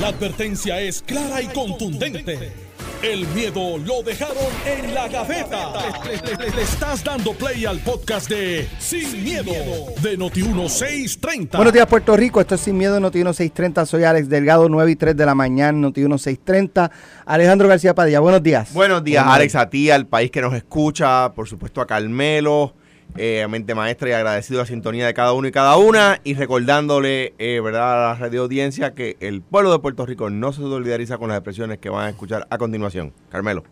[0.00, 2.52] La advertencia es clara y contundente.
[3.02, 4.36] El miedo lo dejaron
[4.66, 5.72] en la gaveta.
[6.04, 9.52] Le, le- le estás dando play al podcast de Sin, miedo,
[10.02, 11.56] de Noti1630.
[11.56, 12.40] Buenos días, Puerto Rico.
[12.40, 13.84] Esto es Sin Miedo, Noti 1630.
[13.86, 16.90] Soy Alex Delgado, 9 y 3 de la mañana, Noti 1630.
[17.26, 18.72] Alejandro García Padilla, buenos días.
[18.72, 22.74] Buenos días, Buenos Alex, a ti, al país que nos escucha, por supuesto a Carmelo,
[23.16, 26.34] eh, a Mente Maestra y agradecido la sintonía de cada uno y cada una y
[26.34, 30.62] recordándole, eh, ¿verdad?, a la radio audiencia que el pueblo de Puerto Rico no se
[30.62, 33.12] solidariza con las expresiones que van a escuchar a continuación.
[33.30, 33.64] Carmelo.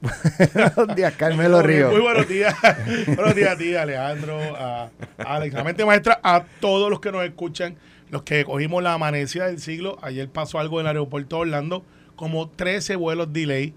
[0.76, 1.90] buenos días, Carmelo Río.
[1.90, 2.54] Muy buenos días.
[3.06, 7.24] buenos días a ti, Alejandro, a Alex, a mente maestra, a todos los que nos
[7.24, 7.76] escuchan,
[8.10, 9.98] los que cogimos la amanecida del siglo.
[10.02, 11.84] Ayer pasó algo en el aeropuerto de Orlando,
[12.16, 13.74] como 13 vuelos delay.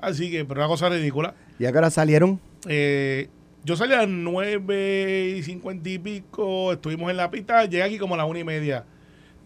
[0.00, 1.34] Así que, pero una cosa ridícula.
[1.58, 2.40] ¿Y ahora salieron?
[2.68, 3.28] Eh,
[3.64, 7.98] yo salí a las 9 y 50 y pico, estuvimos en la pista, llegué aquí
[7.98, 8.84] como a las 1 y media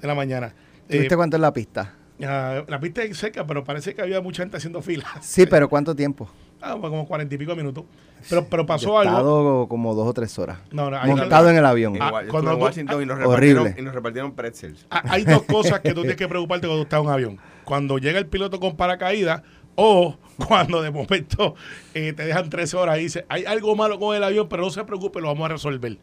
[0.01, 0.55] de la mañana.
[0.89, 1.95] Eh, ¿Tuviste cuánto en la pista?
[2.25, 5.05] ah, la pista es seca, pero parece que había mucha gente haciendo fila.
[5.21, 6.29] Sí, pero ¿cuánto tiempo?
[6.61, 7.85] Ah, como 40 y pico minutos.
[8.29, 9.19] Pero, pero Yo pasó he algo.
[9.19, 10.59] estado como dos o tres horas.
[10.73, 11.97] No, no, Montado en el avión.
[12.01, 13.55] Ah, Igual, yo cuando en Washington y nos, horrible.
[13.61, 14.85] repartieron, y nos repartieron pretzels.
[14.91, 17.39] Ah, Hay dos cosas que tú tienes que preocuparte cuando estás en un avión.
[17.63, 19.43] Cuando llega el piloto con paracaídas
[19.81, 21.55] o cuando de momento
[21.95, 24.71] eh, te dejan 13 horas y dices, hay algo malo con el avión, pero no
[24.71, 25.97] se preope, lo vamos a resolver.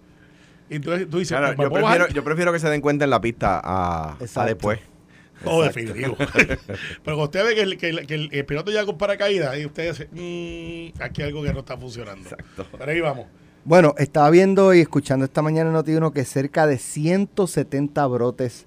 [0.69, 2.13] Y entonces tú dices, Claro, "Pues, ¿me yo, prefiero, bajar?".
[2.15, 4.47] yo prefiero que se den cuenta en la pista a, a Exacto.
[4.49, 4.79] después.
[5.43, 6.15] Oh, definitivo.
[7.03, 9.65] pero usted ve que el, que el- que el- el piloto llega con paracaídas y
[9.65, 12.23] usted dice, "Mm, aquí hay algo que no está funcionando.
[12.29, 12.65] Exacto.
[12.77, 13.27] Pero ahí vamos.
[13.65, 18.65] Bueno, estaba viendo y escuchando esta mañana en Noti1 que cerca de 170 brotes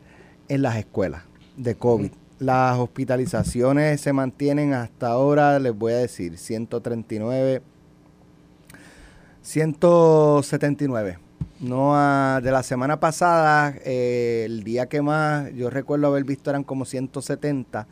[0.49, 1.23] en las escuelas
[1.57, 2.11] de COVID.
[2.39, 7.63] Las hospitalizaciones se mantienen hasta ahora, les voy a decir, 139,
[9.43, 11.19] 179.
[11.61, 16.51] No a- de la semana pasada, eh, el día que más yo recuerdo haber visto
[16.51, 17.89] eran como 170.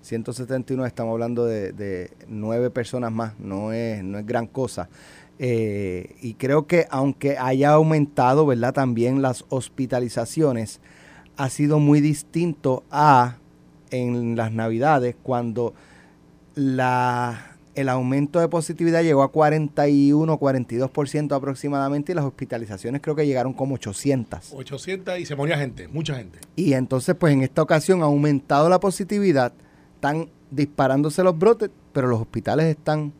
[0.00, 4.88] 179, estamos hablando de, de nueve personas más, no es, no es gran cosa.
[5.38, 8.72] Eh, y creo que aunque haya aumentado, ¿verdad?
[8.72, 10.80] También las hospitalizaciones,
[11.36, 13.36] ha sido muy distinto a
[13.90, 15.74] en las navidades cuando
[16.54, 23.26] la, el aumento de positividad llegó a 41, 42% aproximadamente y las hospitalizaciones creo que
[23.26, 24.52] llegaron como 800.
[24.54, 26.38] 800 y se moría gente, mucha gente.
[26.56, 29.52] Y entonces, pues en esta ocasión ha aumentado la positividad,
[29.94, 33.12] están disparándose los brotes, pero los hospitales están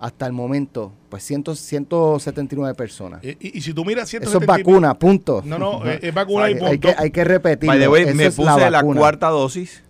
[0.00, 3.22] hasta el momento, pues 100, 179 personas.
[3.24, 5.42] Y, y- y si tú miras Eso es 170 y pico- vacuna, punto.
[5.44, 6.70] No, no, es, es vacuna y hay, punto.
[6.70, 7.68] hay que, hay que repetir.
[8.14, 9.82] Me puse la, cuarta dosis.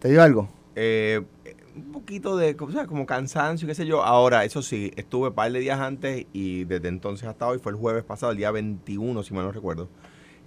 [0.00, 0.48] ¿Te dio algo?
[0.76, 1.22] eh,
[1.76, 4.02] un poquito de o sea, como cansancio, qué sé yo.
[4.02, 7.72] Ahora, eso sí, estuve un par de días antes y desde entonces hasta hoy, fue
[7.72, 9.88] el jueves pasado, el día 21, si mal no recuerdo,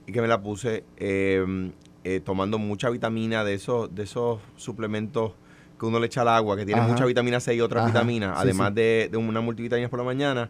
[0.07, 1.71] y que me la puse eh,
[2.03, 5.33] eh, tomando mucha vitamina de esos, de esos suplementos
[5.79, 6.89] que uno le echa al agua, que tiene Ajá.
[6.89, 8.75] mucha vitamina C y otras Ajá, vitaminas, sí, además sí.
[8.75, 10.49] De, de una multivitamina por la mañana.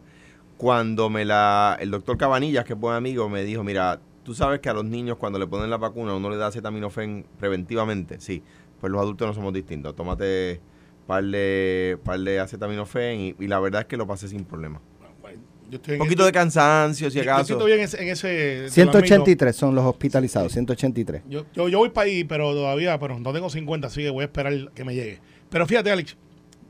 [0.57, 4.59] Cuando me la, el doctor Cabanillas, que es buen amigo, me dijo, mira, tú sabes
[4.59, 8.43] que a los niños cuando le ponen la vacuna uno le da acetaminofén preventivamente, sí,
[8.83, 9.95] pues los adultos no somos distintos.
[9.95, 10.59] Tómate
[11.07, 14.81] par de, par de acetaminofén y, y la verdad es que lo pasé sin problema.
[15.69, 17.45] Yo estoy Un en poquito de cansancio, si yo- Yo acaso.
[17.45, 18.01] siento bien en ese...
[18.03, 21.21] En ese 183 son los hospitalizados, 183.
[21.29, 24.23] Yo, yo, yo voy para ahí, pero todavía, pero no tengo 50, así que voy
[24.23, 25.19] a esperar que me llegue.
[25.49, 26.17] Pero fíjate, Alex,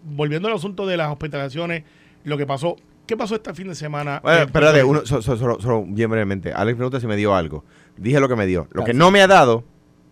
[0.03, 1.83] volviendo al asunto de las hospitalizaciones,
[2.25, 2.75] lo que pasó,
[3.07, 4.19] ¿qué pasó este fin de semana?
[4.23, 6.53] Bueno, Eh, espérate, uno, so- so- solo, solo bien brevemente.
[6.53, 7.65] Alex pregunta si me dio algo.
[7.97, 8.67] Dije lo que me dio.
[8.71, 9.63] Lo que no me ha dado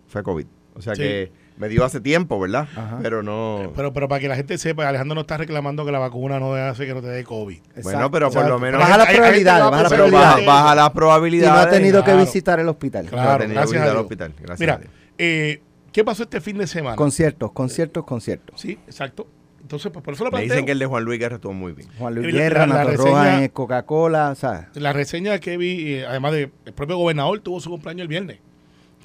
[0.08, 0.46] fue COVID.
[0.74, 1.02] O sea Sí.
[1.02, 2.66] que me dio hace tiempo, ¿verdad?
[2.74, 2.98] Ajá.
[3.02, 3.72] Pero no...
[3.76, 6.54] Pero, pero para que la gente sepa, Alejandro no está reclamando que la vacuna no
[6.54, 7.58] hace que no te dé COVID.
[7.82, 8.80] bueno, pero por lo menos...
[8.80, 10.46] Baja las probabilidades, baja las que- baja, probabilidades.
[10.46, 11.66] baja las Y no probabilidades.
[11.66, 12.20] ha tenido que claro.
[12.20, 13.04] visitar el hospital.
[13.04, 14.02] No ha Claro, tenido gracias que al Dios.
[14.02, 14.34] hospital.
[14.40, 14.80] Gracias Mira,
[15.18, 16.96] eh, ¿qué pasó este fin de semana?
[16.96, 18.60] Conciertos, conciertos, conciertos.
[18.60, 19.26] Sí, exacto.
[19.60, 20.54] Entonces, pues por eso lo Me planteo.
[20.54, 21.88] dicen que el de Juan Luis Guerra estuvo muy bien.
[21.98, 26.06] Juan Luis Guerra, Nato reseña- Roja en Coca-Cola, o sea, La reseña que vi, eh,
[26.06, 28.38] además de el propio gobernador tuvo su cumpleaños el viernes.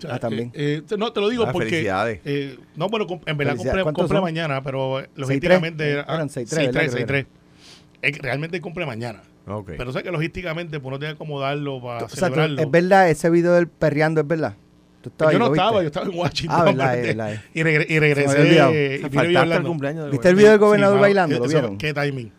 [0.09, 0.52] Ah, también.
[0.53, 1.69] eh, eh, no, te lo digo Ah, porque.
[1.69, 2.19] felicidades.
[2.25, 3.58] eh, no, bueno, en verdad Felicidades.
[3.58, 4.23] cumple, ¿Cuántos cumple son?
[4.23, 5.08] mañana, pero 6-3.
[5.16, 5.91] logísticamente.
[5.91, 6.84] Eran ah, 6-3, 6-3, ¿verdad?
[7.08, 7.26] 6-3.
[8.02, 9.22] Es que realmente cumple mañana.
[9.66, 12.61] Pero sé que logísticamente pues, no tiene que acomodarlo para o sea, celebrarlo.
[12.61, 14.55] es verdad, ese video del perreando es verdad.
[15.02, 16.58] Tú estabas yo ahí, no estaba, yo estaba en Washington.
[16.59, 17.40] Ah, verdad, verdad, es.
[17.53, 18.97] Y, regre- y regresé.
[18.97, 19.70] y Faltaste hablando.
[19.70, 21.40] cumpleaños del ¿Viste el video del gobernador bailando?
[21.40, 21.78] ¿Lo vieron?
[21.78, 22.32] ¿Qué timing?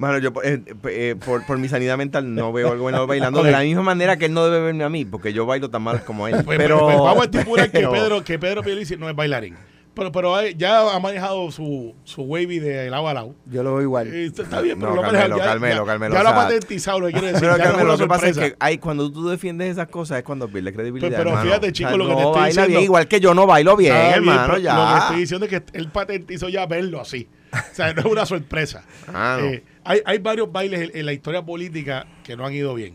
[0.00, 3.50] Bueno, yo eh, eh, por, por mi sanidad mental no veo al gobernador bailando de
[3.52, 6.02] la misma manera que él no debe verme a mí, porque yo bailo tan mal
[6.04, 6.42] como él.
[6.42, 9.56] Pues, pero pues, vamos a estipular que pero- Pedro, que Pedro Pierluisi no es bailarín.
[9.92, 13.34] Pero, pero hay- ya ha manejado su, su wavy de lado a lado.
[13.44, 14.06] Yo lo veo igual.
[14.06, 16.28] Eh, Está bien, No, pero lo ha Carmelo, ya- Carmelo, ya- Carmelo, Ya o lo
[16.30, 17.40] ha sea, patentizado, lo que quiere decir.
[17.40, 20.24] Pero no Carmelo, lo que pasa es que hay, cuando tú defiendes esas cosas es
[20.24, 21.10] cuando pierde credibilidad.
[21.10, 21.46] Pero- pero hermano.
[21.46, 23.76] fíjate, chico, lo que te no estoy baila diciendo- bien, igual que yo no bailo
[23.76, 24.74] bien, bien, hermano, ya.
[24.78, 27.28] Lo que estoy diciendo es que él patentizó ya verlo así.
[27.52, 28.84] O sea, no es una sorpresa.
[29.12, 29.46] Ah, no.
[29.48, 32.94] Eh, hay, hay varios bailes en, en la historia política que no han ido bien.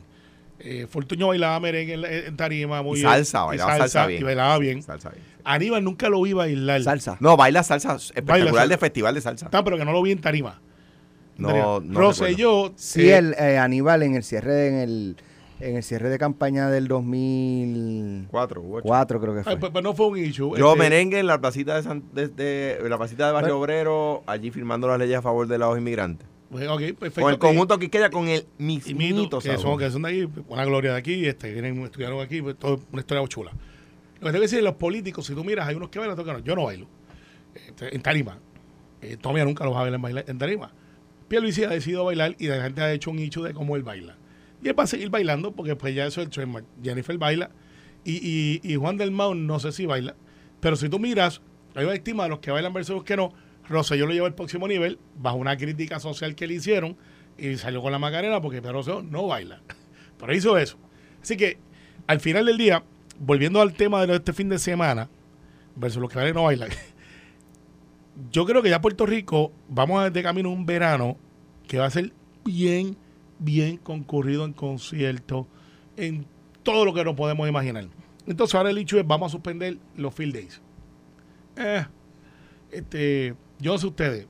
[0.59, 3.09] Eh, Fortuño bailaba merengue en, la- en tarima muy Y bien.
[3.11, 4.21] salsa, Y bailaba salsa bien.
[4.21, 4.81] Y bailaba bien.
[4.81, 5.23] Salsa bien.
[5.43, 6.81] Aníbal nunca lo vi bailar.
[6.81, 7.17] Salsa.
[7.19, 8.67] No, baila salsa espectacular salsa.
[8.67, 9.45] de festival de salsa.
[9.45, 10.61] Está, pero que no lo vi en tarima.
[11.37, 12.71] No, no Rosselló.
[12.77, 15.17] Sí, eh, el eh, Aníbal en el cierre en el
[15.59, 19.21] en el cierre de campaña del 2004 Cuatro, ocho.
[19.21, 19.53] creo que fue.
[19.53, 20.53] ay, pues, pues no fue un issue.
[20.57, 24.23] Yo Este, merengue en la placita de, San- de, la placita de Barrio Pero- Obrero,
[24.27, 26.27] allí firmando las leyes a favor de los inmigrantes.
[26.49, 27.21] Pues, perfecto.
[27.21, 30.65] Con el conjunto Quisqueya, con el mismito Mito, que son, que son de aquí, una
[30.65, 33.51] gloria de aquí, este, vienen, estudiaron aquí, pues, todo una historia muy chula.
[33.51, 33.57] Lo
[34.19, 36.33] que tengo que decir, los políticos, si tú miras, hay unos que bailan, otros que
[36.33, 36.45] no.
[36.45, 36.87] Yo no bailo.
[37.53, 38.39] Este, en tarima.
[39.01, 40.71] Eh, todavía nunca los va a bailar, en tarima.
[41.27, 44.17] Pierluisi ha decidido bailar y la gente ha hecho un nicho de cómo él baila.
[44.63, 46.65] Y él va a seguir bailando porque pues ya eso es el trademark.
[46.83, 47.51] Jennifer baila
[48.03, 50.15] y, y, y Juan del Mau no sé si baila.
[50.59, 51.41] Pero si tú miras,
[51.75, 53.33] hay una estima de los que bailan versus los que no.
[53.67, 56.97] Rosselló lo lleva al próximo nivel bajo una crítica social que le hicieron
[57.37, 59.61] y salió con la Macarena porque Pedro no baila.
[60.19, 60.77] Pero hizo eso.
[61.21, 61.57] Así que
[62.07, 62.83] al final del día,
[63.19, 65.09] volviendo al tema de este fin de semana,
[65.75, 66.69] versus los que bailan no bailan,
[68.31, 71.17] yo creo que ya Puerto Rico vamos a de camino un verano
[71.67, 72.13] que va a ser
[72.43, 72.95] bien,
[73.39, 75.47] bien concurrido en conciertos,
[75.97, 76.25] en
[76.63, 77.87] todo lo que nos podemos imaginar.
[78.27, 80.61] Entonces ahora el hecho es vamos a suspender los field days.
[81.57, 81.85] Eh,
[82.71, 84.27] este, yo no sé ustedes,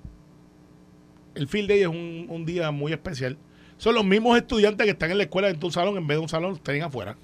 [1.36, 3.38] el field day es un, un día muy especial.
[3.77, 6.22] Son los mismos estudiantes que están en la escuela en tu salón, en vez de
[6.22, 7.18] un salón, estén afuera,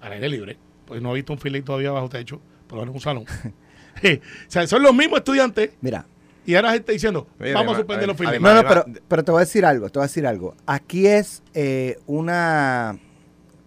[0.00, 0.58] al aire libre.
[0.84, 3.24] Pues no he visto un field day todavía bajo techo, pero en un salón.
[4.02, 6.06] o sea, son los mismos estudiantes Mira,
[6.46, 8.42] y ahora se está diciendo, vamos a suspender los field days.
[8.42, 10.56] no, no, pero, pero te voy a decir algo, te voy a decir algo.
[10.66, 12.98] Aquí es eh, una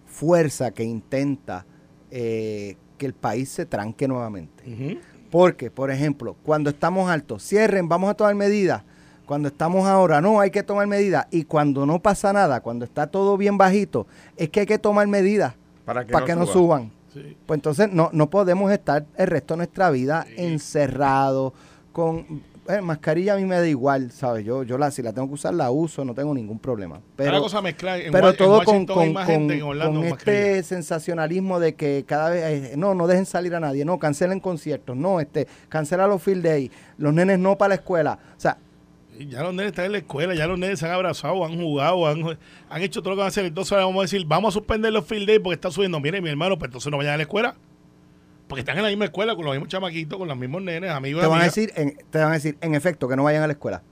[0.06, 1.66] fuerza que intenta
[2.10, 4.64] eh, que el país se tranque nuevamente.
[4.66, 4.98] Ujú.
[5.34, 8.84] Porque, por ejemplo, cuando estamos altos, cierren, vamos a tomar medidas.
[9.26, 11.26] Cuando estamos ahora, no, hay que tomar medidas.
[11.32, 15.08] Y cuando no pasa nada, cuando está todo bien bajito, es que hay que tomar
[15.08, 15.54] medidas
[15.84, 16.52] Para que, para no, que no suba.
[16.78, 16.92] suban.
[17.12, 17.36] Sí.
[17.46, 20.34] Pues entonces no, no podemos estar el resto de nuestra vida Sí.
[20.36, 21.52] encerrados
[21.92, 24.44] con eh, mascarilla a mí me da igual, ¿sabes?
[24.44, 27.00] Yo, yo la, si la tengo que usar, la uso, no tengo ningún problema.
[27.16, 28.00] Pero, cosa mezclar.
[28.00, 32.30] En, pero en todo con, con, con- gente con con este sensacionalismo de que cada
[32.30, 36.22] vez, eh, no, no dejen salir a nadie, no, cancelen conciertos, no, este, cancela los
[36.22, 38.18] field days, los nenes no para la escuela.
[38.36, 38.56] O sea,
[39.18, 42.06] Ya los nenes están en la escuela, ya los nenes se han abrazado, han jugado,
[42.08, 42.36] han,
[42.68, 43.44] han hecho todo lo que van a hacer.
[43.44, 46.00] Entonces vamos a decir, vamos a suspender los field days porque está subiendo.
[46.00, 47.54] Mire, mi hermano, pues entonces no vayan a la escuela.
[48.48, 51.22] Porque están en la misma escuela con los mismos chamaquitos, con los mismos nenes, amigos
[51.22, 53.46] te van a decir, en, te van a decir, en efecto, que no vayan a
[53.46, 53.82] la escuela.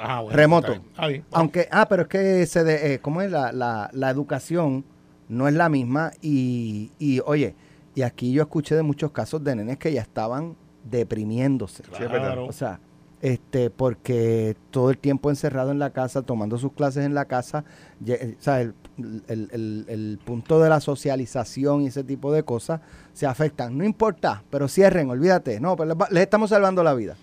[0.00, 0.72] Ah, bueno, remoto.
[0.72, 0.92] está bien.
[0.96, 1.24] Ah, bien.
[1.32, 3.30] Aunque, ah, pero es que se de, eh, ¿cómo es?
[3.30, 4.84] La, la, la educación
[5.28, 7.54] no es la misma y, y, oye,
[7.94, 11.82] y aquí yo escuché de muchos casos de nenes que ya estaban deprimiéndose.
[11.84, 12.46] Claro.
[12.46, 12.80] O sea,
[13.22, 17.64] este, porque todo el tiempo encerrado en la casa, tomando sus clases en la casa,
[18.00, 22.32] ye- eh, o sea, el, el- el- el punto de la socialización y ese tipo
[22.32, 22.80] de cosas
[23.12, 23.76] se afectan.
[23.76, 25.60] No importa, pero cierren, olvídate.
[25.60, 27.16] No, pero les, va- les estamos salvando la vida.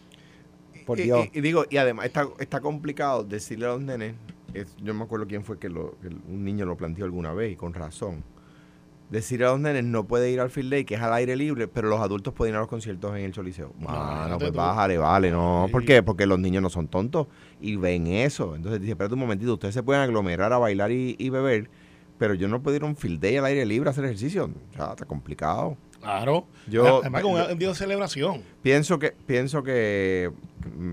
[0.86, 1.28] Por Dios.
[1.34, 4.16] Y, y digo, y además está, está complicado decirle a los nenes,
[4.54, 7.54] es- yo me acuerdo quién fue que, lo, que un niño lo planteó alguna vez
[7.54, 8.24] y con razón.
[9.14, 11.68] Decirle a los nenes no puede ir al field day, que es al aire libre,
[11.68, 13.72] pero los adultos pueden ir a los conciertos en el Choliseo.
[13.78, 14.58] No, Ah, no, pues tú.
[14.58, 15.68] bájale, vale, no.
[15.72, 16.02] ¿Por qué?
[16.02, 17.28] Porque los niños no son tontos
[17.62, 18.56] y ven eso.
[18.56, 21.70] Entonces dice, espérate un momentito, ustedes se pueden aglomerar a bailar y, y beber,
[22.18, 24.46] pero yo no puedo ir a un field day al aire libre a hacer ejercicio.
[24.72, 25.78] O sea, está complicado.
[26.02, 26.48] Claro.
[26.68, 28.42] Yo- Además, con un día de celebración.
[28.64, 30.32] Pienso que, pienso que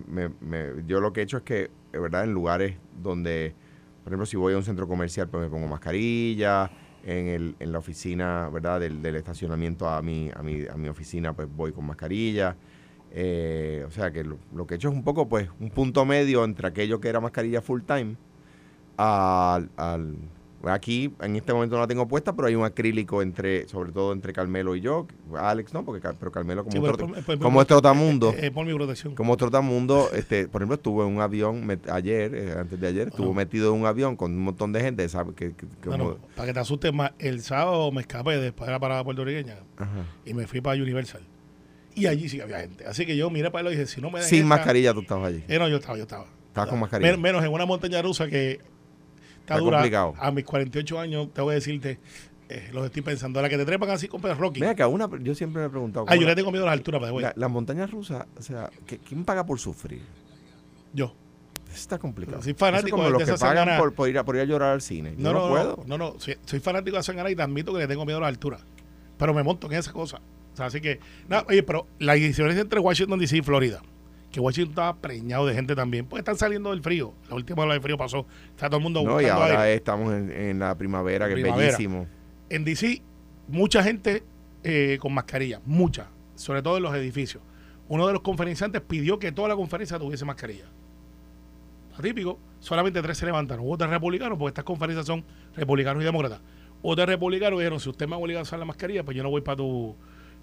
[0.07, 3.55] me- me- yo lo que he hecho es que, de verdad, en lugares donde,
[4.05, 6.71] por ejemplo, si voy a un centro comercial, pues me pongo mascarilla,
[7.05, 8.81] en, el, en la oficina, ¿verdad?
[8.81, 12.57] Del, del estacionamiento a mi, a, mi, a mi oficina, pues voy con mascarilla.
[13.13, 16.05] Eh, o sea que lo, lo que he hecho es un poco, pues, un punto
[16.05, 18.17] medio entre aquello que era mascarilla full time
[18.97, 20.17] al, al
[20.65, 24.13] aquí en este momento no la tengo puesta, pero hay un acrílico entre, sobre todo
[24.13, 27.61] entre Carmelo y yo, Alex no, porque pero Carmelo como Sí, pero por- por- como
[27.63, 29.15] es trotamundo, Eh, eh, por mi protección.
[29.15, 33.09] como trotamundo, este, por ejemplo, estuve en un avión met- ayer, eh, antes de ayer,
[33.09, 33.37] estuvo Ajá.
[33.37, 35.33] metido en un avión con un montón de gente, ¿sabe?
[35.35, 38.67] Que, que- que Bueno, como- para que te asustes más, el sábado me escapé después
[38.67, 40.05] de la parada puertorriqueña Ajá.
[40.27, 41.23] y me fui para Universal.
[41.95, 42.87] Y allí sí había gente.
[42.87, 45.01] Así que yo miré para él y dije, si no me Sin esta- mascarilla tú
[45.01, 45.43] estabas allí.
[45.49, 46.27] Eh, no, yo estaba, yo estaba.
[46.49, 47.13] Estabas con mascarilla.
[47.13, 48.61] Men- menos en una montaña rusa que
[49.41, 49.79] está, Está dura.
[49.79, 50.15] complicado.
[50.19, 51.99] A mis 48 años, tengo que decirte,
[52.53, 53.41] Eh, los estoy pensando.
[53.41, 54.59] La que te trepan así con Rocky.
[54.61, 56.05] Mira que a una, yo siempre me he preguntado.
[56.09, 58.43] Ah, yo ¿cómo le tengo miedo a las alturas, pero la- las montañas rusas, o
[58.43, 60.03] sea, ¿qué- ¿quién paga por sufrir?
[60.93, 61.15] Yo.
[61.69, 62.43] Eso está complicado.
[62.43, 64.35] Soy fanático es como de los que esa pagan semana- por, por ir a, por
[64.35, 65.15] ir a llorar al cine.
[65.17, 65.85] No, Yo no, no, puedo.
[65.87, 68.23] no, no, soy, soy fanático de Sangara y te admito que le tengo miedo a
[68.23, 68.63] las alturas.
[69.17, 70.21] Pero me monto en esa cosa.
[70.53, 73.81] O sea, así que, nada, oye, pero la diferencia entre Washington DC y Florida,
[74.31, 77.15] que Washington estaba preñado de gente también, pues están saliendo del frío.
[77.29, 78.27] La última ola de frío pasó.
[78.51, 79.75] Está todo el mundo No, y ahora aire.
[79.75, 81.69] estamos en, en la primavera, que Primavera.
[81.69, 82.07] es bellísimo.
[82.49, 83.03] En DC,
[83.49, 84.23] mucha gente
[84.63, 87.43] eh, con mascarilla, mucha, sobre todo en los edificios.
[87.89, 90.67] Uno de los conferenciantes pidió que toda la conferencia tuviese mascarilla.
[91.99, 93.65] Atípico, solamente tres se levantaron.
[93.65, 95.25] Hubo tres republicanos, porque estas conferencias son
[95.57, 96.41] republicanos y demócratas.
[96.83, 99.43] Otros republicanos dijeron, si usted me obliga a usar la mascarilla, pues yo no voy
[99.43, 99.95] para tu,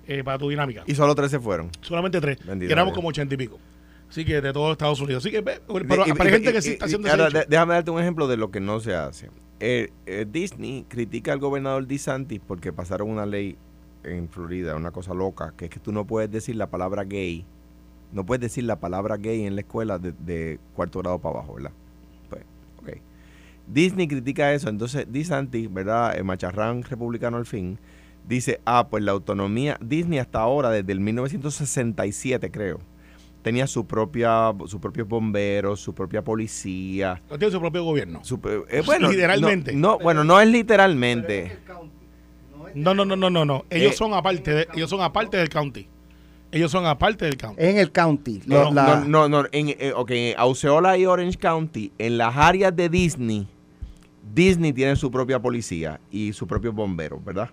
[0.06, 0.84] eh, para tu dinámica.
[0.86, 1.70] Y solo tres se fueron.
[1.82, 2.38] solamente tres.
[2.62, 3.60] Éramos como ochenta y pico.
[4.10, 5.24] Así que de todo Estados Unidos.
[5.26, 7.40] Así que, pero, Y- hay y- gente y- que sí está haciendo ahora, ese hecho.
[7.40, 9.30] de- Déjame darte un ejemplo de lo que no se hace.
[9.60, 13.58] Eh, eh, Disney critica al gobernador DeSantis porque pasaron una ley
[14.04, 17.44] en Florida, una cosa loca, que es que tú no puedes decir la palabra gay.
[18.14, 21.56] No puedes decir la palabra gay en la escuela de, de cuarto grado para abajo,
[21.56, 21.72] ¿verdad?
[22.30, 22.44] Pues,
[22.82, 23.02] ok.
[23.68, 26.16] Disney critica eso, entonces DeSantis, ¿verdad?
[26.16, 27.78] El macharrán republicano al fin,
[28.26, 32.80] dice, ah, pues la autonomía, Disney hasta ahora, desde el 1967 creo,
[33.48, 38.20] tenía su propia, sus propios bomberos, su propia policía, No tiene su propio gobierno.
[38.22, 39.72] su- eh, bueno, Literalmente.
[39.72, 41.58] No, no, bueno, no es literalmente.
[42.76, 43.64] No, no, no, no, no, no.
[43.70, 45.88] Ellos Eh, son aparte, de- ellos son aparte del county.
[46.52, 47.56] Ellos son aparte del county.
[47.64, 48.42] En el county.
[48.46, 52.18] No, no, la- No, no, no, en, eh, ok, en Osceola y Orange County, en
[52.18, 53.48] las áreas de Disney,
[54.34, 57.50] Disney tiene su propia policía y sus propios bomberos, ¿verdad?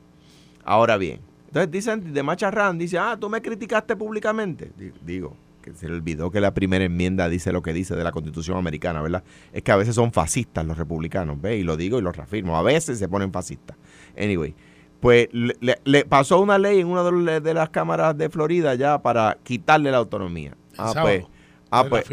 [0.65, 4.73] Ahora bien, entonces dicen, de Macharrán dice, ah, tú me criticaste públicamente.
[4.77, 8.04] Di- Digo, que se le olvidó que la primera enmienda dice lo que dice de
[8.04, 9.25] la Constitución americana, ¿verdad?
[9.52, 11.61] Es que a veces son fascistas los republicanos, ¿ves?
[11.61, 13.76] Y lo digo y lo reafirmo, a veces se ponen fascistas.
[14.18, 14.54] Anyway,
[15.00, 18.28] pues le, le- le pasó una ley en una de, los- de las cámaras de
[18.28, 20.56] Florida ya para quitarle la autonomía.
[20.76, 21.02] Ah, sábado.
[21.04, 21.25] pues,
[21.71, 22.04] ah, pues,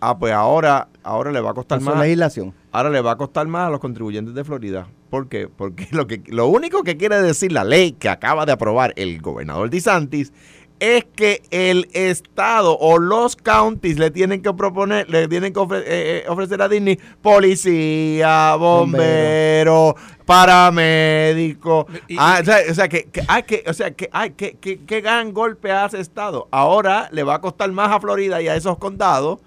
[0.00, 1.98] ah, pues ahora, ahora le va a costar más.
[1.98, 2.54] legislación.
[2.72, 4.88] Ahora le va a costar más a los contribuyentes de Florida.
[5.10, 5.48] ¿Por qué?
[5.48, 9.20] Porque lo, que, lo único que quiere decir la ley que acaba de aprobar el
[9.20, 10.32] gobernador DeSantis
[10.80, 15.82] es que el estado o los counties le tienen que proponer, le tienen que ofre-
[15.84, 19.94] eh, eh, ofrecer a Disney policía, bombero,
[20.26, 21.86] paramédico.
[22.08, 24.54] Y- Ah, o sea, o sea, que, que hay que, o sea, que hay que,
[24.58, 26.48] que, que gran golpe hace estado.
[26.50, 29.40] Ahora le va a costar más a Florida y a esos condados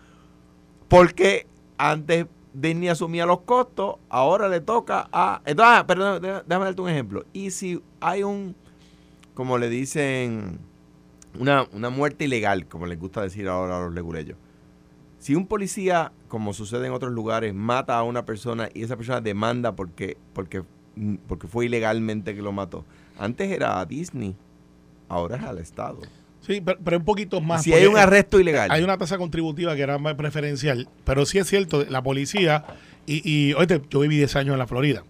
[0.87, 1.45] porque
[1.77, 5.41] antes Disney asumía los costos, ahora le toca a...
[5.45, 7.25] Entonces, ah, perdón, déjame darte un ejemplo.
[7.33, 8.55] Y si hay un,
[9.35, 10.59] como le dicen,
[11.39, 14.37] una, una muerte ilegal, como les gusta decir ahora a los leguleyos.
[15.19, 19.21] Si un policía, como sucede en otros lugares, mata a una persona y esa persona
[19.21, 20.63] demanda porque, porque,
[21.27, 22.85] porque fue ilegalmente que lo mató.
[23.17, 24.35] Antes era a Disney,
[25.09, 26.01] ahora es al Estado.
[26.41, 27.63] Sí, pero, pero un poquito más.
[27.63, 28.69] si hay un arresto ilegal.
[28.71, 32.63] Hay una tasa contributiva que era más preferencial, pero sí es cierto, la policía,
[33.05, 35.03] y, y oíste, yo viví 10 años en la Florida,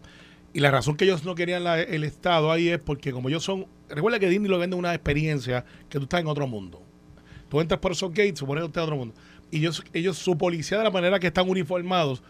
[0.53, 3.67] y la razón que ellos no querían el Estado ahí es porque como ellos son,
[3.89, 6.81] recuerda que Disney lo vende una experiencia que tú estás en otro mundo.
[7.49, 9.15] Tú entras por esos gates, supones que usted en otro mundo.
[9.51, 12.21] Y ellos, ellos, su policía de la manera que están uniformados,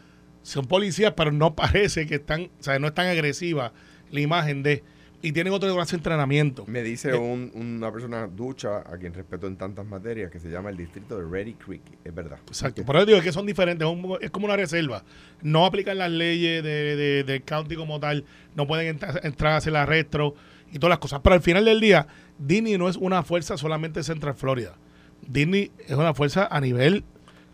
[0.43, 3.73] son policías, pero no parece que están, o sea, no es tan agresiva
[4.11, 4.83] la imagen de,
[5.21, 6.65] y tienen otro clase de entrenamiento.
[6.67, 10.49] Me dice Eh, un- una persona ducha, a quien respeto en tantas materias, que se
[10.49, 11.81] llama el distrito de Ready Creek.
[12.03, 12.37] Es verdad.
[12.47, 12.83] Exacto.
[12.85, 13.87] Por eso digo que son diferentes.
[13.87, 15.03] Es, es como una reserva.
[15.41, 18.25] No aplican las leyes de, de- del county como tal.
[18.55, 20.35] No pueden entrar, entrar a hacer arresto
[20.71, 21.19] y todas las cosas.
[21.23, 22.05] Pero al final del día,
[22.37, 24.75] Disney no es una fuerza solamente Central Florida.
[25.27, 27.03] Disney es una fuerza a nivel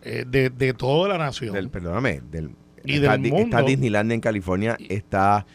[0.04, 1.54] eh, de, de toda la nación.
[1.54, 2.52] Del, perdóname, del,
[2.84, 3.38] Y está, del mundo.
[3.58, 5.46] está Disneylandia en California, está,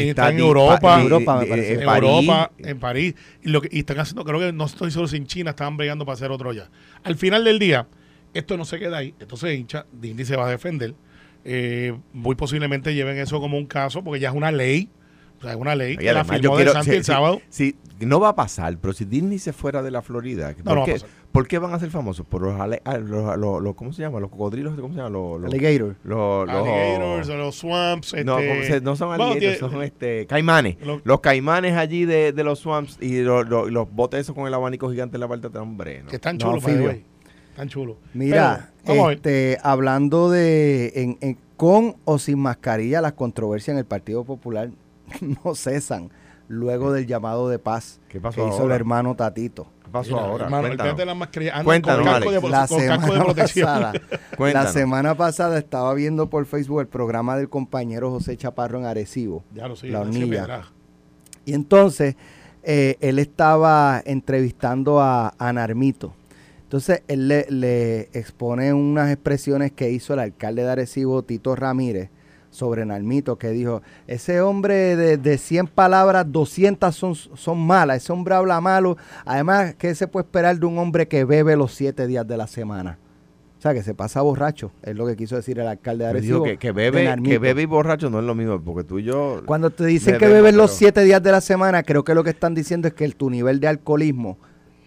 [0.00, 0.78] está en Europa.
[0.80, 1.72] Pa- Europa, me eh, parece.
[1.74, 2.10] en París.
[2.10, 3.14] Europa, en París.
[3.42, 5.76] Y, lo que, y están haciendo, creo que no estoy seguro si en China estaban
[5.76, 6.70] bregando para hacer otro ya.
[7.02, 7.86] Al final del día,
[8.34, 9.14] esto no se queda ahí.
[9.18, 9.86] Esto se hincha.
[9.92, 10.94] Disney se va a defender.
[11.44, 14.88] Eh, muy posiblemente lleven eso como un caso, porque ya es una ley.
[15.38, 17.40] O sea, es una ley Y que la además, firmó de Santi si- el sábado.
[17.48, 20.70] si- no va a pasar, pero si Disney se fuera de la Florida, ¿por, No,
[20.74, 21.08] no va a qué, pasar.
[21.32, 22.24] por qué van a ser famosos?
[22.26, 24.20] Por los, ale- ah, los, los- los- ¿cómo se llama?
[24.20, 25.10] Los cocodrilos, ¿cómo se llama?
[25.10, 25.96] Los, los, Alligator.
[26.04, 28.14] los- los- Alligators, los swamps.
[28.24, 30.76] no, este, ¿cómo se- no son bueno, alligators, tiene- son este, caimanes.
[30.84, 34.46] Lo- los caimanes allí de, de los swamps y los, los, los botes esos con
[34.46, 36.02] el abanico gigante en la parte de hombre.
[36.02, 36.08] ¿no?
[36.10, 37.04] que están No, chulos, way.
[37.50, 37.96] Están chulos.
[38.14, 43.84] Mira, Pero, este, hablando de en- en- con o sin mascarilla, las controversias en el
[43.84, 44.70] Partido Popular
[45.44, 46.10] no cesan
[46.48, 49.66] luego del llamado de paz ¿Qué pasó que hizo el hermano Tatito.
[49.84, 50.44] ¿Qué pasó Mira, ahora?
[50.46, 50.80] hermano, Cuéntanos.
[50.80, 51.52] olvídate de las mascarillas.
[51.54, 52.50] Andan Cuéntanos, con casco, de, Alex.
[52.50, 53.66] La con casco de semana protección.
[53.66, 53.92] pasada,
[54.52, 59.44] la semana pasada estaba viendo por Facebook el programa del compañero José Chaparro en Arecibo.
[59.54, 59.88] ya lo sé.
[59.88, 60.62] La hornilla.
[61.44, 62.16] Y entonces
[62.62, 66.14] eh, él estaba entrevistando a, a Narmito.
[66.62, 72.10] Entonces él le, le expone unas expresiones que hizo el alcalde de Arecibo, Tito Ramírez,
[72.58, 78.12] sobre Narmito, que dijo, ese hombre de, de 100 palabras, 200 son, son malas, ese
[78.12, 82.08] hombre habla malo, además, ¿qué se puede esperar de un hombre que bebe los siete
[82.08, 82.98] días de la semana?
[83.56, 86.18] O sea, que se pasa borracho, es lo que quiso decir el alcalde de Pero
[86.18, 86.44] Arecibo.
[86.44, 89.04] que, que de bebe, que bebe y borracho no es lo mismo, porque tú y
[89.04, 89.42] yo...
[89.46, 92.30] Cuando te dicen que bebes los siete días de la semana, creo que lo que
[92.30, 94.36] están diciendo es que el- tu nivel de alcoholismo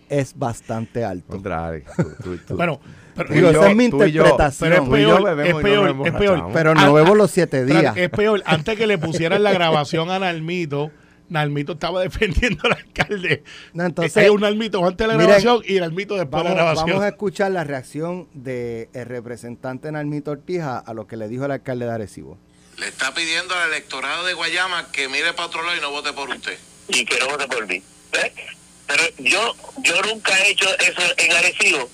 [0.10, 1.28] es bastante alto.
[1.32, 2.80] Contrario, tú- tú- tú- Bueno,
[3.16, 4.70] pero, Digo, yo- esa es mi yo- interpretación.
[4.70, 5.48] pero es peor, es
[5.96, 6.44] no peor, es.
[6.54, 7.96] Pero no Ah, bebo los siete días.
[7.98, 10.92] Es peor, antes que le pusieran la grabación a Nalmito,
[11.30, 13.44] Nalmito estaba defendiendo al alcalde.
[13.74, 16.58] No, entonces- Hay un Nalmito antes de la Miren, grabación y Nalmito después de Vamos,
[16.58, 16.88] la grabación.
[16.90, 21.52] vamos a escuchar la reacción del representante Narmito Ortiz a, lo que le dijo el
[21.52, 22.38] alcalde de Arecibo.
[22.78, 26.12] Le está pidiendo al electorado de Guayama que mire para otro lado y no vote
[26.14, 26.58] por usted.
[26.90, 27.82] y que no vote por mí.
[28.12, 31.90] Pero yo yo nunca he hecho eso en Arecibo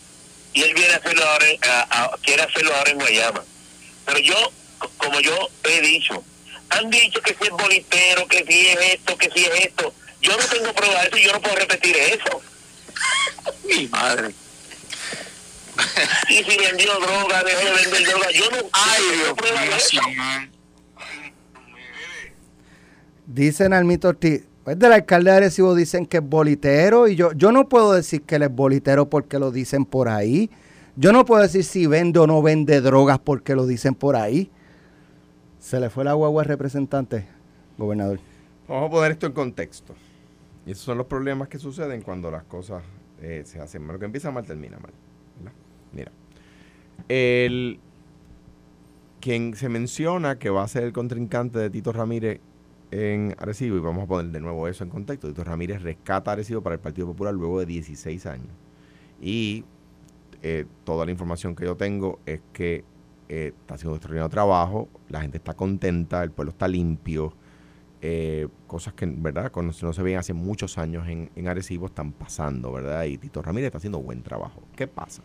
[0.54, 3.44] y él viene a hacerlo ahora, en- a- a- quiere hacerlo ahora en Guayama.
[4.06, 6.24] Pero yo, co- como yo he dicho,
[6.70, 9.94] han dicho que si es bolitero, que si es esto, que si es esto.
[10.22, 12.42] Yo no tengo prueba de eso y yo no puedo repetir eso.
[13.66, 14.34] Mi madre.
[16.30, 19.34] Y si vendió droga, dejó de vender droga, yo no, Ay, yo no tengo Dios
[19.38, 19.88] prueba de mío, eso.
[19.90, 20.52] sí, man.
[23.28, 27.54] Dice Narmito Ortiz, pues del alcalde de Arecibo dicen que es bolitero y yo, yo
[27.54, 30.50] no puedo decir que él es bolitero porque lo dicen por ahí.
[30.98, 34.52] Yo no puedo decir si vende o no vende drogas porque lo dicen por ahí.
[35.58, 37.26] Se le fue la guagua al representante,
[37.78, 38.20] gobernador.
[38.68, 39.96] Vamos a poner esto en contexto.
[40.66, 42.84] Y esos son los problemas que suceden cuando las cosas
[43.22, 43.94] eh, se hacen mal.
[43.94, 44.92] Lo que empieza mal termina mal.
[45.94, 46.12] Mira,
[47.08, 47.80] el
[49.22, 52.42] quien se menciona que va a ser el contrincante de Tito Ramírez
[52.92, 56.62] en Arecibo, y vamos a poner de nuevo eso en contexto, Tito Ramírez rescata Arecibo
[56.62, 58.50] para el Partido Popular luego de 16 años.
[59.22, 59.66] Y
[60.42, 62.86] eh, toda la información que yo tengo es que
[63.30, 67.34] eh, está haciendo un extraordinario trabajo, la gente está contenta, el pueblo está limpio,
[68.02, 69.52] eh, cosas que, ¿verdad?
[69.52, 73.04] Cuando no se ven hace muchos años en, en Arecibo están pasando, ¿verdad?
[73.06, 74.62] Y Tito Ramírez está haciendo buen trabajo.
[74.76, 75.24] ¿Qué pasa?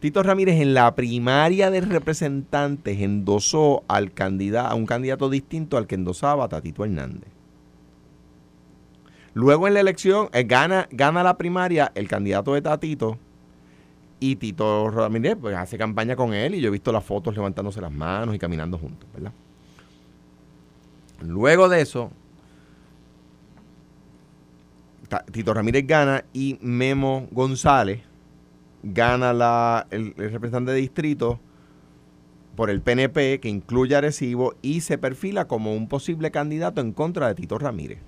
[0.00, 5.86] Tito Ramírez en la primaria de representantes endosó al candidato, a un candidato distinto al
[5.86, 7.28] que endosaba a Tatito Hernández.
[9.34, 13.18] Luego en la elección eh, gana, gana la primaria el candidato de Tatito
[14.18, 17.80] y Tito Ramírez pues, hace campaña con él y yo he visto las fotos levantándose
[17.82, 19.32] las manos y caminando juntos, ¿verdad?
[21.22, 22.10] Luego de eso,
[25.30, 28.09] Tito Ramírez gana y Memo González
[28.82, 31.40] gana la, el, el representante de distrito
[32.56, 36.92] por el PNP que incluye a Arecibo y se perfila como un posible candidato en
[36.92, 37.98] contra de Tito Ramírez.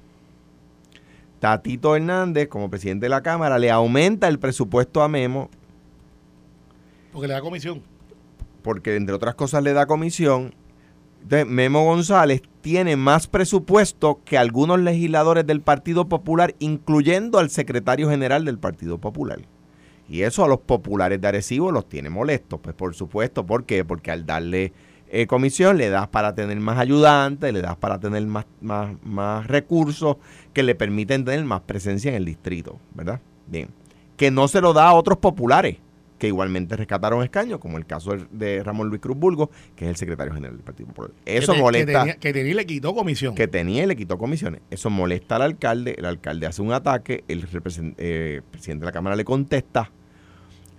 [1.41, 5.51] Tatito Hernández, como presidente de la Cámara, le aumenta el presupuesto a Memo
[7.13, 7.83] Porque le da comisión.
[8.63, 10.55] porque entre otras cosas le da comisión.
[11.23, 18.09] Entonces, Memo González tiene más presupuesto que algunos legisladores del Partido Popular, incluyendo al secretario
[18.11, 19.41] general del Partido Popular.
[20.13, 23.47] Y eso a los populares de Arecibo los tiene molestos, pues por supuesto.
[23.47, 23.83] ¿Por qué?
[23.85, 24.73] Porque al darle
[25.09, 29.47] eh, comisión le das para tener más ayudantes, le das para tener más, más, más
[29.47, 30.19] recursos
[30.53, 33.21] que le permiten tener más presencia en el distrito, ¿verdad?
[33.47, 33.69] Bien.
[34.19, 35.79] Que no se lo da a otros populares
[36.19, 39.97] que igualmente rescataron escaños, como el caso de- Ramón Luis Cruz Burgos, que es el
[39.97, 41.11] secretario general del Partido Popular.
[41.25, 43.35] Eso que te- molesta Que tenía, que tenía y le quitó comisión.
[43.35, 44.61] que tenía y le quitó comisiones.
[44.71, 47.41] Eso molesta al alcalde, el alcalde hace un ataque, el
[47.99, 49.91] eh, presidente de la Cámara le contesta,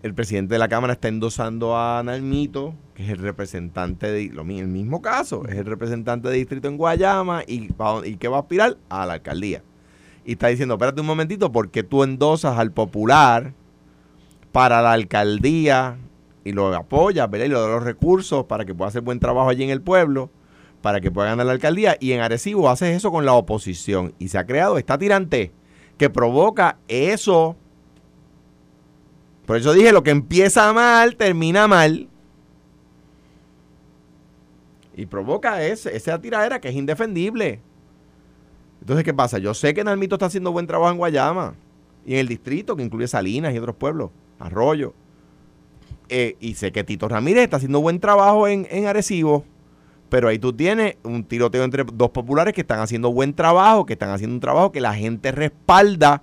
[0.03, 4.43] el presidente de la Cámara está endosando a Nalmito, que es el representante de, lo,
[4.43, 7.69] el mismo caso, es el representante de distrito en Guayama y
[8.17, 9.63] que va a aspirar a la alcaldía.
[10.25, 13.53] Y está diciendo, espérate un momentito, porque tú endosas al popular
[14.51, 15.97] para la alcaldía
[16.43, 17.45] y lo apoyas, ¿verdad?
[17.47, 20.29] Y le das los recursos para que pueda hacer buen trabajo allí en el pueblo?
[20.83, 21.95] para que pueda ganar la alcaldía.
[21.99, 24.13] Y en Arecibo haces eso con la oposición.
[24.19, 25.53] Y se ha creado esta tirante
[25.97, 27.55] que provoca eso.
[29.45, 32.07] Por eso dije, lo que empieza mal, termina mal.
[34.95, 37.59] Y provoca ese, esa tiradera que es indefendible.
[38.79, 39.37] Entonces, ¿qué pasa?
[39.37, 41.55] Yo sé que Nalmito está haciendo buen trabajo en Guayama.
[42.05, 44.11] Y en el distrito, que incluye Salinas y otros pueblos.
[44.39, 44.93] Arroyo.
[46.09, 49.45] Eh, y sé que Tito Ramírez está haciendo buen trabajo en, en Arecibo.
[50.09, 53.93] Pero ahí tú tienes un tiroteo entre dos populares que están haciendo buen trabajo, que
[53.93, 56.21] están haciendo un trabajo que la gente respalda.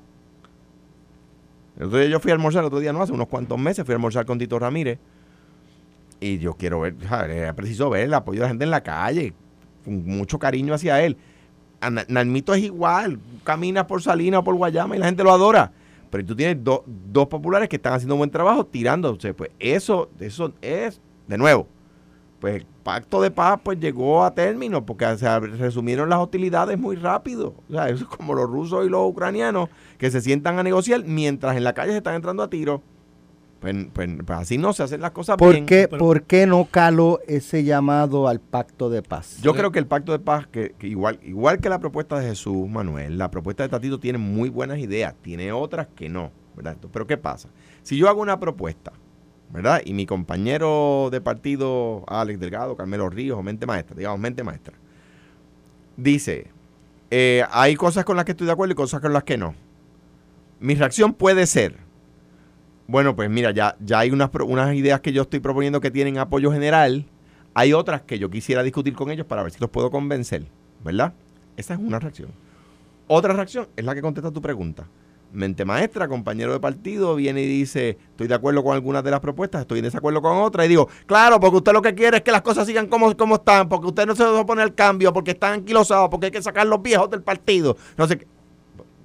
[1.80, 3.86] El otro día yo fui a almorzar, el otro día no, hace unos cuantos meses
[3.86, 4.98] fui a almorzar con Tito Ramírez.
[6.20, 6.94] Y yo quiero ver,
[7.30, 9.32] es preciso ver el apoyo de la gente en la calle,
[9.84, 11.16] con mucho cariño hacia él.
[11.80, 13.18] a Na- Nalmito es igual.
[13.44, 15.72] Camina por Salina o por Guayama y la gente lo adora.
[16.10, 19.32] Pero tú tienes do- dos populares que están haciendo buen trabajo tirándose.
[19.32, 21.66] Pues eso, eso es, de nuevo,
[22.40, 26.96] pues el pacto de paz pues llegó a término porque se resumieron las hostilidades muy
[26.96, 27.55] rápido.
[27.68, 31.05] O sea, eso es como los rusos y los ucranianos que se sientan a negociar
[31.05, 32.83] mientras en la calle se están entrando a tiro.
[33.61, 35.66] Pues, pues- pues así no se hacen las cosas ¿Por bien.
[35.66, 39.37] qué, pero- ¿Por qué no caló ese llamado al pacto de paz?
[39.42, 42.26] Yo creo que el pacto de paz, que, que igual, igual que la propuesta de
[42.29, 46.79] Jesús Manuel, la propuesta de Tatito tiene muy buenas ideas, tiene otras que no, ¿verdad?
[46.90, 47.50] Pero ¿qué pasa?
[47.83, 48.92] Si yo hago una propuesta,
[49.52, 49.82] ¿verdad?
[49.84, 54.74] Y mi compañero de partido, Alex Delgado, Carmelo Ríos, o mente maestra, digamos, mente maestra,
[55.96, 56.46] dice,
[57.10, 59.54] eh, hay cosas con las que estoy de acuerdo y cosas con las que no.
[60.60, 61.76] Mi reacción puede ser,
[62.86, 66.18] bueno, pues mira, ya, ya hay unas, unas ideas que yo estoy proponiendo que tienen
[66.18, 67.06] apoyo general,
[67.54, 70.46] hay otras que yo quisiera discutir con ellos para ver si los puedo convencer,
[70.84, 71.12] ¿verdad?
[71.56, 72.30] Esa es una reacción.
[73.08, 74.86] Otra reacción es la que contesta tu pregunta.
[75.32, 79.20] Mente maestra, compañero de partido, viene y dice, estoy de acuerdo con algunas de las
[79.20, 82.22] propuestas, estoy en desacuerdo con otras, y digo, claro, porque usted lo que quiere es
[82.24, 85.30] que las cosas sigan como, como están, porque usted no se opone al cambio, porque
[85.30, 88.26] están anquilosados, porque hay que sacar los viejos del partido, no sé qué.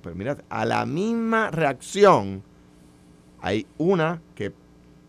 [0.01, 2.43] Pero mira, a la misma reacción
[3.39, 4.51] hay una que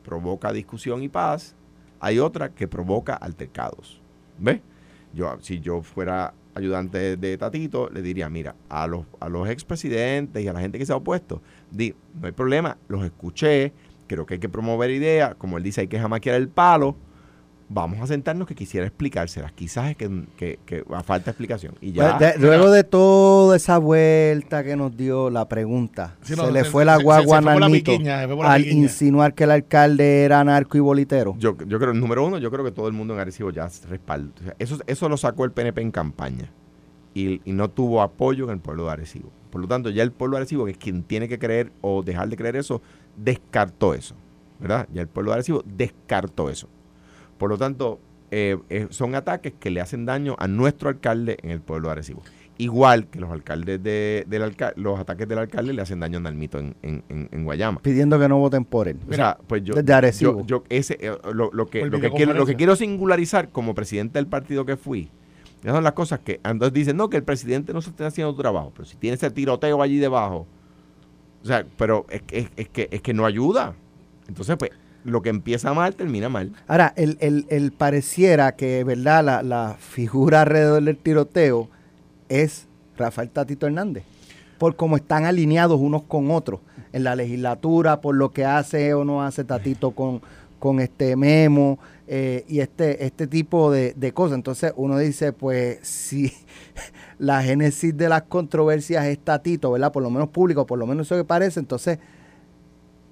[0.04, 1.54] provoca discusión y paz,
[1.98, 4.00] hay otra que provoca altercados.
[4.38, 4.60] ¿Ves?
[5.14, 10.42] Yo, si yo fuera ayudante de, Tatito, le diría, mira, a los, a los expresidentes
[10.42, 13.74] y a la gente que se ha opuesto, di, no hay problema, los escuché,
[14.06, 16.96] creo que hay que promover ideas, como él dice, hay que jamaquear el palo,
[17.68, 21.74] vamos a sentarnos que quisiera explicárselas, quizás es que, que, que a falta explicación.
[21.80, 26.34] Y ya, Pues, de- luego de toda esa vuelta que nos dio la pregunta, Sí,
[26.36, 28.82] no, se le se- fue la se- guagua se la piquiña, al piquiña.
[28.84, 31.34] insinuar que el alcalde era narco y bolitero.
[31.38, 34.30] yo, yo creo, número uno, yo creo que todo el mundo en Arecibo ya respalda.
[34.40, 36.52] O sea, eso, eso lo sacó el PNP en campaña
[37.14, 39.30] y, y no tuvo apoyo en el pueblo de Arecibo.
[39.50, 42.02] Por lo tanto, ya el pueblo de Arecibo, que es quien tiene que creer o
[42.02, 42.80] dejar de creer eso,
[43.16, 44.14] descartó eso.
[44.60, 44.86] ¿Verdad?
[44.92, 46.68] Ya el pueblo de Arecibo descartó eso.
[47.38, 51.50] Por lo tanto, eh, eh, son ataques que le hacen daño a nuestro alcalde en
[51.50, 52.22] el pueblo de Arecibo.
[52.58, 56.22] Igual que los alcaldes de, del alca- los ataques del alcalde le hacen daño a
[56.22, 57.80] Nalmito en, en, en, en Guayama.
[57.82, 58.96] Pidiendo que no voten por él.
[59.10, 60.38] O sea, pues yo, Desde Arecibo.
[60.40, 63.50] yo, yo ese, eh, lo, lo que, Por lo, que quiero, lo que quiero singularizar
[63.50, 65.10] como presidente del partido que fui,
[65.60, 68.32] esas son las cosas que entonces dicen, no, que el presidente no se está haciendo
[68.32, 70.46] su trabajo, pero si tiene ese tiroteo allí debajo,
[71.42, 73.74] o sea, pero es, que- es, es que, es que no ayuda.
[74.28, 74.70] Entonces, pues,
[75.06, 76.52] lo que empieza mal, termina mal.
[76.66, 79.24] Ahora, el, el- el pareciera que, ¿verdad?
[79.24, 81.68] La, la figura alrededor del tiroteo
[82.28, 82.66] es
[82.96, 84.04] Rafael Tatito Hernández.
[84.58, 86.60] Por cómo están alineados unos con otros
[86.92, 90.22] en la legislatura, por lo que hace o no hace Tatito con,
[90.58, 94.36] con este memo eh, y este, este tipo de, de cosas.
[94.36, 96.32] Entonces uno dice, pues si
[97.18, 99.92] la génesis de las controversias es Tatito, ¿verdad?
[99.92, 101.98] Por lo menos público, por lo menos eso que parece, entonces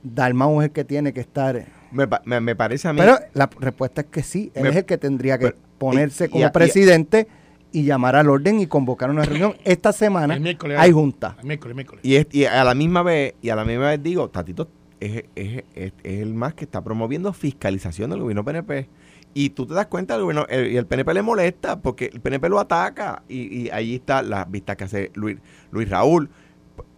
[0.02, 2.98] Dalmau es el que tiene que estar Me, me- me parece a mí...
[3.00, 6.26] pero la respuesta es que sí, él Me- es el que tendría que pero- ponerse
[6.26, 7.28] y- como y y presidente
[7.72, 9.54] y llamar al orden y convocar una reunión.
[9.64, 10.94] Esta semana El miércoles, hay ah.
[10.94, 11.36] junta.
[11.40, 12.04] El miércoles, el miércoles.
[12.04, 14.68] Y, es- y a la misma vez, y a la misma vez digo, Tatito
[15.00, 18.88] es, es- es- es el más que está promoviendo fiscalización del gobierno PNP.
[19.36, 22.20] Y tú te das cuenta, el gobierno, el, y el PNP le molesta porque el
[22.20, 23.24] PNP lo ataca.
[23.28, 25.38] Y, y ahí está las vistas que hace Luis,
[25.72, 26.30] Luis Raúl.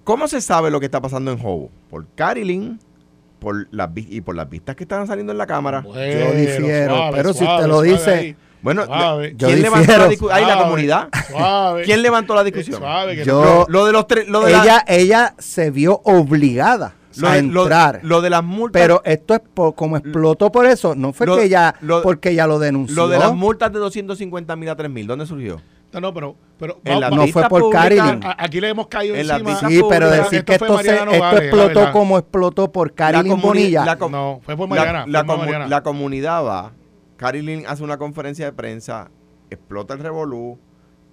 [0.05, 1.71] ¿Cómo se sabe lo que está pasando en Jobo?
[1.89, 2.79] Por Carilyn
[3.39, 5.83] por las, y por las vistas que están saliendo en la Cámara.
[5.85, 5.93] Yo
[6.33, 8.37] difiero, suave, pero si usted lo dice-.
[8.63, 9.35] Bueno, Suave.
[9.37, 10.03] Yo ¿quién levantó difiero.
[10.03, 10.37] la discusión?
[10.39, 11.09] Ahí la comunidad.
[11.31, 11.83] Suave.
[11.85, 12.83] ¿Quién levantó la discusión?
[13.15, 17.29] Que Yo- Lo, de los tres, lo de la- Ella, ella se vio obligada lo
[17.29, 18.01] a de- lo- entrar.
[18.03, 18.81] lo de las multas.
[18.83, 22.31] pero esto es por, como explotó por eso, no fue Lo- que ella, lo- porque
[22.31, 22.97] ella lo denunció.
[22.97, 25.61] Lo de las multas de 250 mil a 3 mil, ¿dónde surgió?
[25.93, 29.27] No, no, pero, pero En la No fue por pública, aquí le hemos caído En
[29.27, 29.51] la encima.
[29.53, 33.33] vista Sí, pero decir esto que esto, se, esto la explotó como explotó por Carilyn
[33.37, 33.85] comuni- Bonilla.
[33.85, 35.05] la No, fue por la- Mariana.
[35.07, 35.69] La, comu- Mariana.
[35.69, 36.73] la comunidad va,
[37.17, 39.11] Carilyn hace una conferencia de prensa,
[39.49, 40.59] explota el revolú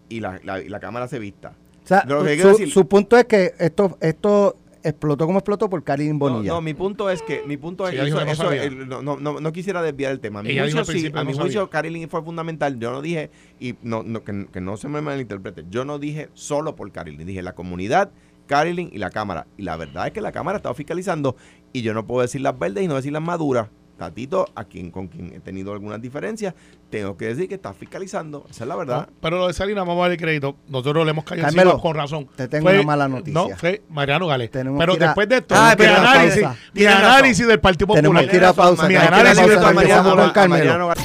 [0.09, 1.53] y la, la- la cámara se vista.
[1.83, 5.83] o sea, lo que su, su punto es que esto, esto explotó como explotó por
[5.87, 6.51] No, Bonilla.
[6.53, 8.63] no, mi punto es que, mi punto es, Sí, eso, que no eso, sabía.
[8.63, 10.41] el- no, no, quisiera desviar el tema.
[10.41, 11.69] A mi juicio sí, a mi juicio.
[11.69, 12.77] Carilyn fue fundamental.
[12.79, 16.29] Yo no dije, y no, no, que, que no se me malinterprete, yo no dije
[16.33, 18.11] solo por Carilyn, dije la comunidad,
[18.47, 19.47] Carilyn y la Cámara.
[19.57, 21.35] Y la verdad es que la Cámara estaba fiscalizando
[21.71, 23.69] y yo no puedo decir las verdes y no decir las maduras.
[23.97, 26.53] Tatito, a quien, con quien he tenido algunas diferencias,
[26.89, 28.45] tengo que decir que está fiscalizando.
[28.49, 29.07] Esa es la verdad.
[29.07, 30.55] No, pero lo de Salinas, vamos a darle crédito.
[30.67, 32.27] Nosotros le hemos caído Carmelo, encima con razón.
[32.35, 33.33] te tengo una mala noticia.
[33.33, 34.51] No, fue Mariano Gales.
[34.51, 38.03] Tenemos Pero después de esto, Ah, mi análisis, mi análisis del Partido Popular.
[38.03, 38.87] Tenemos que ir a pausa.
[38.87, 40.49] Mi análisis pausa, del.
[40.49, 40.97] Mariano Gar-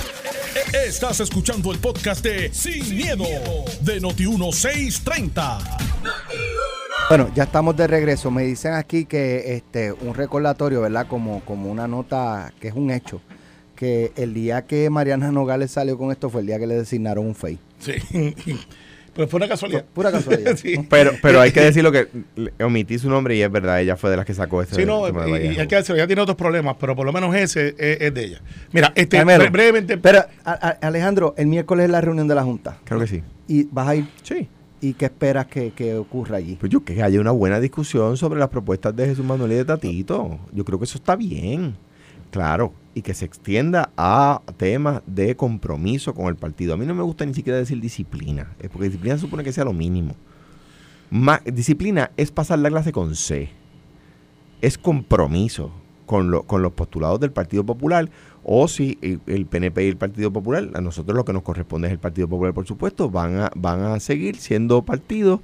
[0.86, 3.24] Estás escuchando el podcast de Sin, miedo,
[3.80, 5.58] de Noti1630.
[7.08, 8.30] Bueno, ya estamos de regreso.
[8.30, 11.06] Me dicen aquí que este un recordatorio, ¿verdad?
[11.08, 13.20] Como, como una nota que es un hecho.
[13.74, 17.26] Que el día que Mariana Nogales salió con esto fue el día que le designaron
[17.26, 17.58] un FEI.
[17.78, 17.92] Sí.
[19.14, 19.84] Pero fue una casualidad.
[19.94, 20.54] Pura casualidad.
[20.62, 20.74] sí.
[20.88, 22.06] Pero, pero hay que decirlo que
[22.62, 24.76] omití su nombre y es verdad, ella fue de las que sacó ese.
[24.76, 27.12] Sí, no, de y, y hay que decirlo, ella tiene otros problemas, pero por lo
[27.12, 28.40] menos ese es, es de ella.
[28.70, 32.44] Mira, este, bre- brevemente, Pero, a- a- Alejandro, el miércoles es la reunión de la
[32.44, 32.78] Junta.
[32.84, 33.22] Creo que sí.
[33.48, 34.06] ¿Y vas a ir?
[34.22, 34.48] Sí.
[34.80, 36.54] ¿Y qué esperas que, que ocurra allí?
[36.54, 39.64] Pues yo que haya una buena discusión sobre las propuestas de Jesús Manuel y de
[39.64, 40.38] Tatito.
[40.52, 41.76] Yo creo que eso está bien.
[42.30, 42.72] Claro.
[42.94, 46.74] Y que se extienda a temas de compromiso con el partido.
[46.74, 48.54] A mí no me gusta ni siquiera decir disciplina.
[48.60, 50.14] eh, Porque disciplina supone que sea lo mínimo.
[51.10, 53.48] Ma- disciplina es pasar la clase con C.
[54.60, 55.72] Es compromiso
[56.06, 58.08] con, lo- con los postulados del Partido Popular.
[58.50, 61.92] O si el, PNP y el Partido Popular, a nosotros lo que nos corresponde es
[61.92, 65.40] el Partido Popular, por supuesto, van a, van a seguir siendo partidos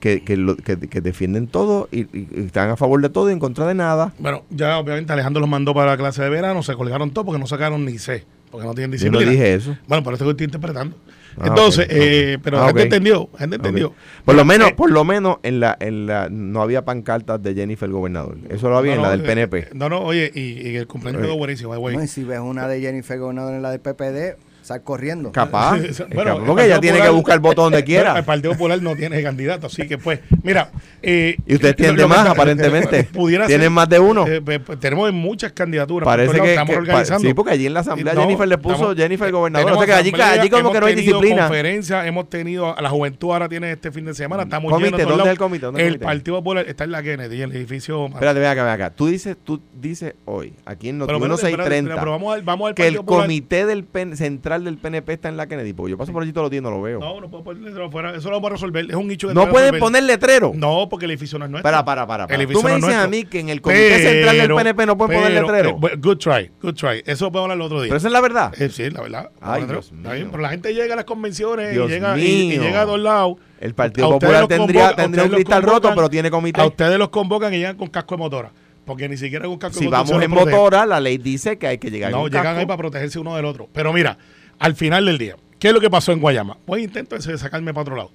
[0.00, 2.06] que, que, lo- que- que defienden todo y,
[2.40, 4.12] están a favor de todo y en contra de nada.
[4.18, 7.38] bueno, ya obviamente Alejandro los mandó para la clase de verano, se colgaron todo porque
[7.40, 9.24] no sacaron ni C, porque no tienen Yo disciplina.
[9.24, 9.76] no dije eso.
[9.86, 10.96] Bueno, eso que estoy interpretando.
[11.36, 13.94] Ah, Entonces, eh, pero Ah, la gente entendió, la gente entendió.
[14.24, 17.54] Por lo menos, Eh, por lo menos en la, en la no había pancartas de
[17.54, 18.38] Jennifer el gobernador.
[18.48, 19.68] Eso lo había en no, la no, del eh, PNP.
[19.74, 21.96] No, no, oye, y, y el cumpleaños quedó buenísimo, eh, güey.
[21.96, 24.36] No, y si ves una de Jennifer Gobernador en la del PPD,
[24.68, 25.32] sal corriendo.
[25.32, 25.78] Capaz.
[26.14, 28.16] Bueno, el capaz, porque ella tiene que buscar el voto donde quiera.
[28.18, 30.70] el Partido Popular no tiene candidato, así que pues, mira.
[31.02, 33.04] eh, Y usted tiene más, está- aparentemente.
[33.04, 34.26] Pudiera Tienen ser, más de uno.
[34.26, 36.04] eh, pues, pues, tenemos muchas candidaturas.
[36.06, 37.28] Parece que, estamos que- pa- organizando.
[37.28, 39.72] sí, porque allí en la asamblea No, Jennifer le puso estamos- Jennifer gobernador.
[39.72, 41.42] O sea que allí, asamblea, allí como que no hay disciplina.
[41.48, 45.24] conferencias, hemos tenido, a la juventud ahora tiene este fin de semana, estamos Comité, ¿dónde
[45.24, 45.66] es el comité?
[45.66, 46.04] ¿Dónde es el el comité?
[46.06, 48.06] Partido Popular está en la Kennedy, en el edificio.
[48.06, 48.90] Espérate, ven acá, ven acá.
[48.90, 52.86] Tú dices, tú dices hoy, aquí en espérate, 630, pero vamos al, vamos al que
[52.86, 54.16] el comité del PN
[54.64, 55.72] del PNP está en la Kennedy.
[55.72, 56.98] Porque yo paso por allí todos los días y no lo veo.
[57.00, 58.14] No, no puedo ponerlo afuera.
[58.14, 58.86] Eso lo vamos a resolver.
[58.88, 60.52] Es un nicho que No pueden poner letrero.
[60.54, 61.62] No, porque el edificio no es nuestro.
[61.62, 62.26] Para, para, para.
[62.26, 62.46] para.
[62.46, 65.20] Tú me no dices a mí que en el comité central del PNP no pueden
[65.20, 65.78] poner letrero.
[65.90, 67.02] eh, good try, good try.
[67.06, 67.88] Eso lo podemos hablar el otro día.
[67.88, 68.52] Pero esa es la verdad.
[68.60, 69.30] Eh, sí, la verdad.
[69.40, 70.28] Ay, Pero- Dios mío.
[70.30, 73.36] pero la gente llega a las convenciones Dios y llega, y, llega a dos lados.
[73.60, 76.60] El Partido Popular tendría, un cristal roto, pero tiene comité.
[76.60, 78.52] A ustedes los convocan y llegan con casco de motora.
[78.84, 80.02] Porque ni siquiera con casco Si de motora.
[80.02, 82.60] vamos se en motora, la ley dice que hay que llegar No, con llegan casco.
[82.60, 83.68] ahí para protegerse uno del otro.
[83.72, 84.16] Pero mira,
[84.58, 86.58] al final del día, ¿qué es lo que pasó en Guayama?
[86.78, 88.10] Intentar ese de sacarme para otro lado.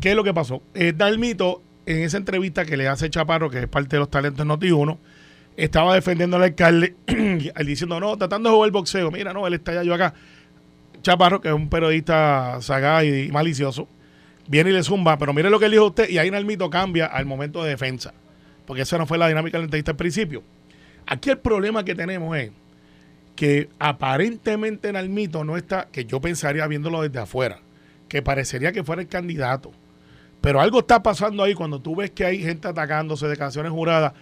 [0.00, 0.62] ¿Qué es lo que pasó?
[0.74, 4.46] Eh, Dalmito, en esa entrevista que le hace Chaparro, que es parte de los talentos
[4.46, 4.96] Noti1,
[5.56, 6.94] estaba defendiendo al alcalde,
[7.66, 9.10] diciendo, no, tratando de jugar el boxeo.
[9.10, 10.14] Mira, no, él está ya yo acá.
[11.02, 13.88] Chaparro, que es un periodista sagaz y malicioso,
[14.48, 17.06] viene y le zumba, pero mire lo que él dijo usted, y ahí Dalmito cambia
[17.06, 18.12] al momento de defensa.
[18.66, 20.42] Porque esa no fue la dinámica de entrevista al principio.
[21.06, 22.52] Aquí el problema que tenemos es
[23.40, 27.60] que aparentemente Nalmito no está, que yo pensaría viéndolo desde afuera,
[28.06, 29.72] que parecería que fuera el candidato.
[30.42, 34.12] Pero algo está pasando ahí cuando tú ves que hay gente atacándose, declaraciones juradas.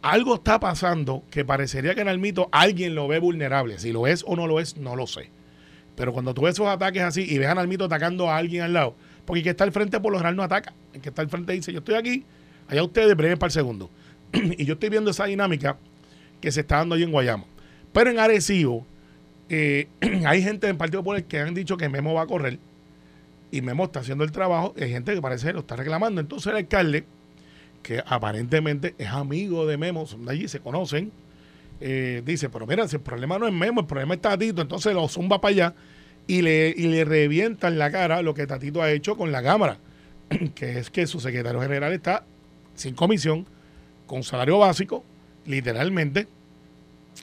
[0.00, 3.78] Algo está pasando que parecería que Nalmito alguien lo ve vulnerable.
[3.78, 5.28] Si lo es o no lo es, no lo sé.
[5.94, 8.72] Pero cuando tú ves esos ataques así y ves a Nalmito atacando a alguien al
[8.72, 8.96] lado,
[9.26, 10.72] porque el que está al frente por lo general no ataca.
[10.94, 12.24] El que está al frente dice, yo estoy aquí,
[12.68, 13.90] allá ustedes breve para el segundo.
[14.32, 15.76] y yo estoy viendo esa dinámica
[16.40, 17.44] que se está dando ahí en Guayama.
[17.94, 18.84] Pero en Arecibo,
[19.48, 19.86] eh,
[20.26, 22.58] hay gente del Partido Popular que han dicho que Memo va a correr
[23.50, 24.74] y Memo está haciendo el trabajo.
[24.78, 26.20] Hay gente que parece que lo está reclamando.
[26.20, 27.04] Entonces el alcalde,
[27.82, 31.12] que aparentemente es amigo de Memo, son de allí, se conocen,
[31.80, 34.92] eh, dice, pero mira, si el problema no es Memo, el problema es Tatito, entonces
[34.92, 35.74] lo zumba para allá
[36.26, 39.42] y le, y le revienta en la cara lo que Tatito ha hecho con la
[39.42, 39.78] Cámara,
[40.56, 42.24] que es que su secretario general está
[42.74, 43.46] sin comisión,
[44.06, 45.04] con salario básico,
[45.46, 46.26] literalmente,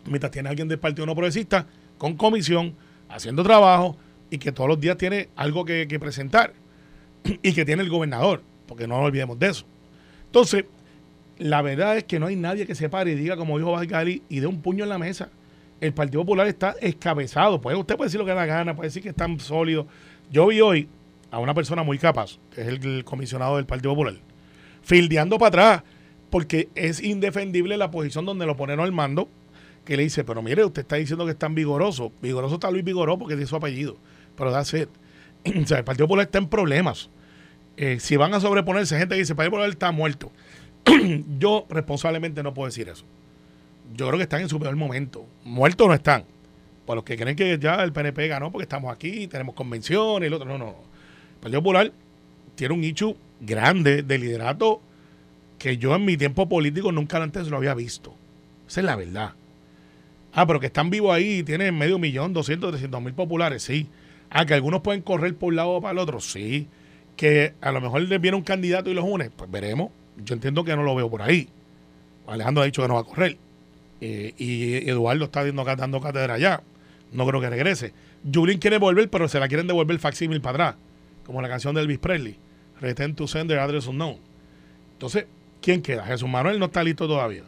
[0.06, 2.76] mientras tiene alguien del Partido No Progresista con comisión,
[3.10, 3.98] haciendo trabajo
[4.30, 6.54] y que todos los días tiene algo que, presentar
[7.44, 9.66] y que tiene el gobernador, porque no nos olvidemos de eso.
[10.26, 10.66] Entonces,
[11.38, 14.24] la verdad es que no hay nadie que se pare y diga, como dijo Valgali,
[14.30, 15.30] y dé un puño en la mesa.
[15.82, 17.60] El Partido Popular está escabezado.
[17.60, 19.88] Pues usted puede decir lo que da gana, puede decir que están sólidos.
[20.32, 20.88] Yo vi hoy
[21.32, 24.16] a una persona muy capaz, que es el, el comisionado del Partido Popular,
[24.82, 25.84] fildeando para atrás,
[26.30, 29.28] porque es indefendible la posición donde lo ponen al mando,
[29.92, 32.14] que le dice, pero mire, usted está diciendo que es tan vigoroso.
[32.22, 33.98] Vigoroso está Luis Vigoró porque es su apellido.
[34.38, 34.88] Pero that's it.
[35.64, 37.10] o sea, el Partido Popular está en problemas.
[37.76, 40.32] Eh, si van a sobreponerse, gente que dice, el Partido Popular está muerto.
[41.40, 43.04] Yo responsablemente no puedo decir eso.
[43.94, 45.26] Yo creo que están en su peor momento.
[45.44, 46.24] Muertos no están.
[46.86, 50.28] Por los que creen que ya el PNP ganó porque estamos aquí, tenemos convenciones y
[50.28, 50.48] el otro.
[50.48, 50.68] No, no.
[50.68, 50.76] no.
[51.34, 51.92] El Partido Popular
[52.56, 54.82] tiene un nicho grande de liderato
[55.60, 58.16] que yo en mi tiempo político nunca antes lo había visto.
[58.70, 59.34] Esa es la verdad.
[60.34, 63.88] Ah, pero que están vivos ahí y tienen medio millón, 200, 300 mil populares, sí.
[64.30, 66.68] Ah, que algunos pueden correr por un lado o para el otro, sí.
[67.18, 69.92] Que a lo mejor les viene un candidato y los une, pues veremos.
[70.18, 71.50] Yo entiendo que no lo veo por ahí.
[72.28, 73.38] Alejandro ha dicho que no va a correr.
[74.00, 76.64] Eh, y Eduardo está dando, dando cátedra allá.
[77.12, 77.94] No creo que regrese.
[78.32, 80.82] Julien quiere volver, pero se la quieren devolver facsímil para atrás.
[81.26, 82.38] Como la canción de Elvis Presley.
[82.80, 84.18] Return to sender address unknown.
[84.94, 85.26] Entonces,
[85.62, 86.06] ¿quién queda?
[86.06, 87.44] Jesús Manuel no está listo todavía.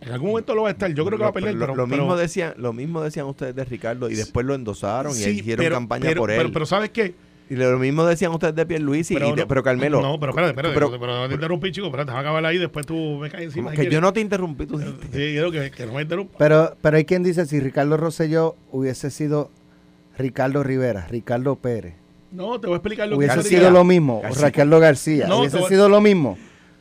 [0.00, 0.92] En algún momento lo va a estar.
[0.92, 1.54] Yo creo que va a perder.
[1.54, 4.54] Lo, pero, lo pero- mismo decían, lo mismo decían ustedes de Ricardo y después lo
[4.54, 6.36] endosaron y hicieron pero- campaña pero- por él.
[6.38, 7.14] Pero, pero ¿sabes qué?
[7.48, 10.02] y lo mismo decían ustedes de Pierluisi y de- no- pero Carmelo.
[10.02, 10.74] No, pero espérate, espérate.
[10.74, 11.86] pero- Pero, no te interrumpí, chico.
[11.86, 12.58] Espérate, déjame acabar ahí.
[12.58, 13.70] Después tú me caes encima.
[13.70, 14.00] que yo quieres.
[14.00, 15.06] no te interrumpí, tú dijiste.
[15.06, 16.36] Sí, quiero que, que no me interrumpa.
[16.38, 19.50] Pero, pero hay quien dice si Ricardo Rosselló hubiese sido
[20.18, 21.94] Ricardo Rivera, Ricardo Pérez,
[22.32, 24.46] No, te voy a explicar lo que hubiese sido lo mismo, o García.
[24.46, 26.36] Ricardo García, No, hubiese voy- sido lo mismo.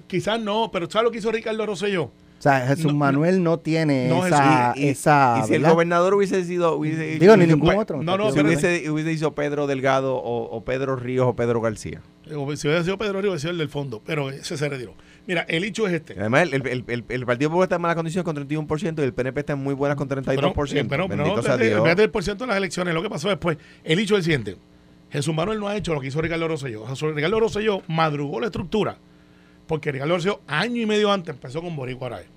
[0.07, 2.09] Quizás no, pero ¿sabes lo que hizo Ricardo Rosselló?
[2.37, 2.99] O sea, Jesús No.
[2.99, 6.75] Manuel no tiene No, esa, Y- y- esa y si el gobernador hubiese sido.
[6.75, 8.03] Hubiese, Digo, ni hubiese- ningún pues, otro.
[8.03, 11.61] no, no, si pero- hubiese, hubiese hizo Pedro Delgado o, o Pedro Ríos o Pedro
[11.61, 12.01] García.
[12.27, 14.01] Eh, Si hubiera sido Pedro Río, hubiera sido el del fondo.
[14.05, 14.93] Pero ese se retiró.
[15.27, 16.19] Mira, el hecho es este.
[16.19, 19.13] Además, el, el, el, el Partido Popular está en malas condiciones con 31% y el
[19.13, 20.25] PNP está en muy buenas con 32%.
[20.25, 22.93] Pero, pero, pero Bendito no, el por ciento de las elecciones.
[22.93, 23.57] Lo que pasó después.
[23.83, 24.57] El hecho es el siguiente.
[25.09, 26.85] Jesús Manuel no ha hecho lo que hizo Ricardo Rosselló.
[26.85, 28.97] Jesús- Ricardo Rosselló madrugó la estructura.
[29.67, 32.27] Porque Ricardo Rosselló, año y medio antes, empezó con Boricua Araya.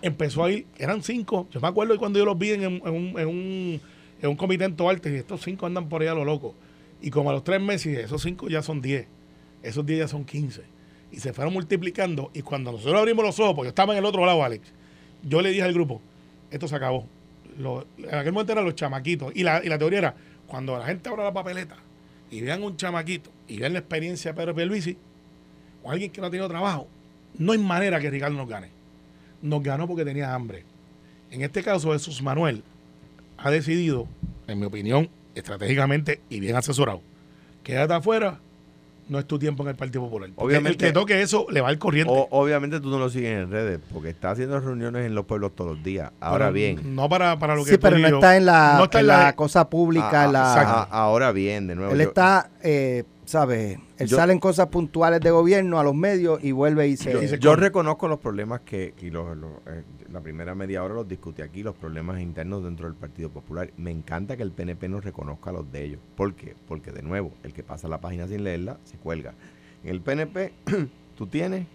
[0.00, 1.46] Empezó ahí, eran cinco.
[1.50, 3.80] Yo me acuerdo cuando yo los vi en, en un, en, un,
[4.20, 6.54] en un comité en y estos cinco andan por ahí a lo loco.
[7.00, 9.06] Y como a los tres meses, esos cinco ya son diez.
[9.62, 10.62] Esos diez ya son quince.
[11.10, 12.30] Y se fueron multiplicando.
[12.34, 14.72] Y cuando nosotros abrimos los ojos, porque yo estaba en el otro lado, Alex,
[15.22, 16.00] yo le dije al grupo,
[16.50, 17.06] esto se acabó.
[17.98, 19.32] En aquel momento eran los chamaquitos.
[19.36, 20.14] Y la, y la teoría era,
[20.46, 21.76] cuando la gente abra la papeleta
[22.30, 24.96] y vean un chamaquito y vean la experiencia de Pedro Pierluisi,
[25.82, 26.86] o alguien que no ha tenido trabajo,
[27.38, 28.68] no hay manera que Ricardo nos gane.
[29.40, 30.64] Nos ganó porque tenía hambre.
[31.30, 32.62] En este caso, Jesús Manuel
[33.38, 34.06] ha decidido,
[34.46, 37.00] en mi opinión, estratégicamente y bien asesorado,
[37.62, 38.38] quédate afuera,
[39.08, 40.30] no es tu tiempo en el Partido Popular.
[40.34, 42.12] Porque Obviamente- el que toque eso le va al corriente.
[42.14, 45.54] O- obviamente tú no lo sigues en redes porque está haciendo reuniones en los pueblos
[45.56, 46.12] todos los días.
[46.20, 46.94] Ahora Pero bien.
[46.94, 49.06] No para, para lo que Sí, tú pero no está en la, no está en
[49.08, 50.22] la la- cosa pública.
[50.22, 51.92] a- en la- a- ahora bien, de nuevo.
[51.92, 53.78] él yo- está, eh, ¿sabes?
[53.96, 57.12] Él Yo- sale en cosas puntuales de gobierno a los medios y vuelve y se...
[57.14, 57.62] Yo, Y se yo corre.
[57.62, 61.62] reconozco los problemas que, que los- los, eh, la primera media hora los discutí aquí,
[61.62, 63.70] los problemas internos dentro del Partido Popular.
[63.78, 66.00] Me encanta que el PNP nos reconozca los de ellos.
[66.14, 66.54] ¿Por qué?
[66.68, 69.32] Porque de nuevo, el que pasa la página sin leerla se cuelga.
[69.82, 70.52] En el PNP,
[71.16, 71.66] tú tienes,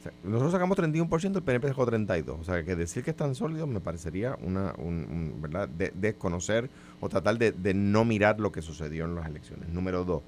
[0.00, 2.40] o sea, nosotros sacamos 31%, el PNP sacó 32%.
[2.40, 5.68] O sea, que decir que están sólidos me parecería una, un, un, ¿verdad?
[5.68, 6.68] De- desconocer
[7.00, 9.68] o tratar de, de no mirar lo que sucedió en las elecciones.
[9.68, 10.22] Número dos,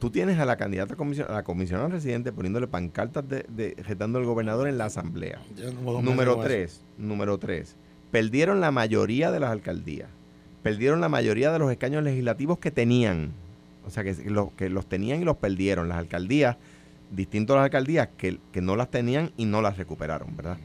[0.00, 4.18] tú tienes a la candidata comisión, a la comisionada residente poniéndole pancartas de, de retando
[4.18, 5.38] al gobernador en la asamblea.
[5.56, 7.76] Dos Número tres, número tres,
[8.10, 10.08] perdieron la mayoría de las alcaldías,
[10.62, 13.30] perdieron la mayoría de los escaños legislativos que tenían,
[13.86, 16.56] o sea que, lo- que los tenían y los perdieron, las alcaldías,
[17.10, 20.56] distinto a las alcaldías que, que no las tenían y no las recuperaron, ¿verdad?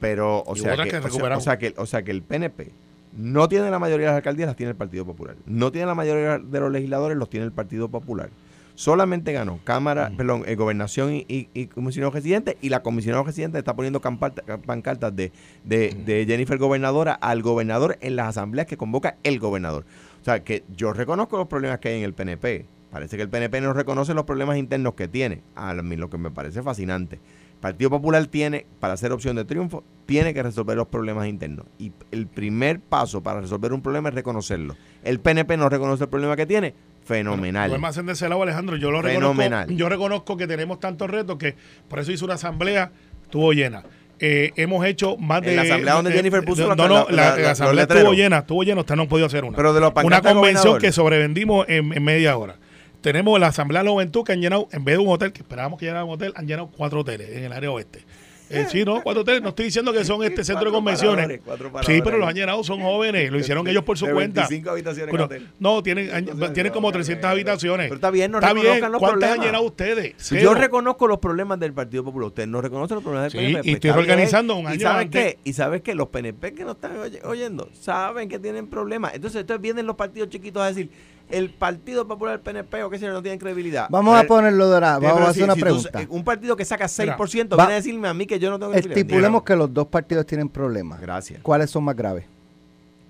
[0.00, 2.70] Pero, o sea, que, que o sea- o sea que, o sea que el PNP
[3.16, 5.34] no tiene la mayoría de las alcaldías, las tiene el Partido Popular.
[5.46, 8.30] No tiene la mayoría de los legisladores, los tiene el Partido Popular.
[8.78, 13.58] Solamente ganó Cámara, perdón, eh, Gobernación y, y, y Comisionado Residente y la Comisionado Residente
[13.58, 15.32] está poniendo pancartas de,
[15.64, 19.84] de, de Jennifer Gobernadora al gobernador en las asambleas que convoca el gobernador.
[20.20, 22.66] O sea, que yo reconozco los problemas que hay en el PNP.
[22.92, 25.42] Parece que el PNP no reconoce los problemas internos que tiene.
[25.56, 27.16] A mí lo que me parece fascinante.
[27.16, 31.66] El Partido Popular tiene, para ser opción de triunfo, tiene que resolver los problemas internos.
[31.80, 34.76] Y el primer paso para resolver un problema es reconocerlo.
[35.02, 36.74] El PNP no reconoce el problema que tiene.
[37.08, 37.68] Fenomenal.
[37.70, 38.76] No es más en de ese lado, Alejandro.
[38.76, 39.60] Yo lo Fenomenal.
[39.62, 39.72] reconozco.
[39.78, 41.54] Yo reconozco que tenemos tantos retos que
[41.88, 42.90] por eso hizo una asamblea,
[43.24, 43.82] estuvo llena.
[44.20, 45.50] Eh, hemos hecho más de.
[45.50, 48.38] En la asamblea donde eh, Jennifer puso no, la- no, la- la, asamblea estuvo llena,
[48.38, 49.56] estuvo llena, usted no han podido hacer una.
[49.56, 52.56] Pero de los una convención que sobrevendimos en, en media hora.
[53.00, 55.42] Tenemos la Asamblea de la Juventud que han llenado, en vez de un hotel, que
[55.42, 58.00] esperábamos que llenara un hotel, han llenado cuatro hoteles en el área oeste.
[58.50, 59.42] Eh, sí, no, cuatro hoteles.
[59.42, 61.38] No estoy diciendo que son este centro de convenciones.
[61.40, 63.30] paradores, Sí, pero los han llenado, son jóvenes.
[63.30, 64.42] Lo hicieron ellos por su De cuenta.
[64.42, 65.48] 25 habitaciones en Bueno, hotel.
[65.58, 67.86] no, tienen, han- tienen como 300 habitaciones.
[67.86, 68.64] Pero está bien, no Está bien.
[68.64, 69.46] reconozcan los ¿Cuántas han problemas.
[69.46, 70.30] llenado ustedes?
[70.42, 73.70] Yo reconozco los problemas del Partido Popular, usted no reconoce los problemas del Sí, PNP.
[73.70, 75.34] y estoy reorganizando un ¿Y año sabes antes.
[75.34, 75.38] qué?
[75.44, 79.14] Y sabes que los PNP que no están oye- oyendo saben que tienen problemas.
[79.14, 80.90] Entonces, entonces vienen los partidos chiquitos a decir,
[81.30, 83.86] el Partido Popular, el PNP o qué sé yo, no tienen credibilidad.
[83.90, 84.98] Vamos a Pero- ponerlo de la...
[85.00, 86.06] pero Vamos a si- hacer una si tú- pregunta.
[86.08, 88.72] un partido que saca 6% Va- viene a decirme a mí que yo no tengo
[88.72, 88.98] credibilidad.
[88.98, 91.00] Estipulemos que los dos partidos tienen problemas.
[91.00, 91.40] Gracias.
[91.42, 92.24] ¿Cuáles son más graves?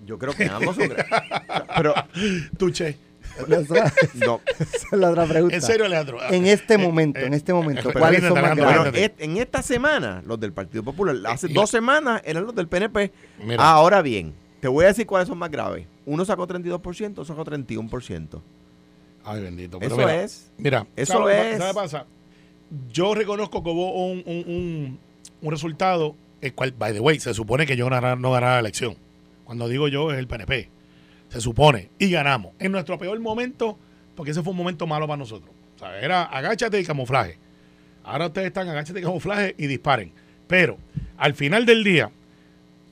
[0.06, 1.06] Yo creo que ambos son gra-
[1.76, 1.94] Pero,
[2.56, 2.98] Tuche.
[3.38, 3.92] Esa
[4.26, 4.40] no.
[4.48, 5.54] es la otra pregunta.
[5.54, 6.18] En serio, Leandro.
[6.28, 9.00] En este Eh, momento, eh, en este momento, ¿cuáles son más Alejandro, Bueno, graves?
[9.02, 12.66] Et- en esta semana, los del Partido Popular, hace Y- dos semanas eran los del
[12.66, 13.12] PNP.
[13.44, 13.62] Mira.
[13.62, 15.86] Ahora bien, Te voy a decir cuáles son más graves.
[16.04, 18.40] Uno sacó 32%, otro sacó 31%.
[19.24, 19.78] Ay, bendito.
[19.78, 20.50] Pero Eso mira, es.
[20.58, 21.58] Mira, Eso ¿sabe- es.
[21.58, 22.06] ¿sabe qué pasa?
[22.92, 24.98] Yo reconozco que hubo un, un, un-
[25.40, 28.60] un resultado, el cual, by the way, se supone que yo ganara- no ganara la
[28.60, 28.96] elección.
[29.44, 30.68] Cuando digo yo es el PNP.
[31.28, 31.90] Se supone.
[31.98, 32.52] Y ganamos.
[32.58, 33.78] En nuestro peor momento,
[34.14, 35.50] porque ese fue un momento malo para nosotros.
[35.76, 37.38] O sea, era agáchate y camuflaje.
[38.02, 40.12] Ahora ustedes están agáchate y camuflaje y disparen.
[40.46, 40.78] Pero
[41.18, 42.10] al final del día,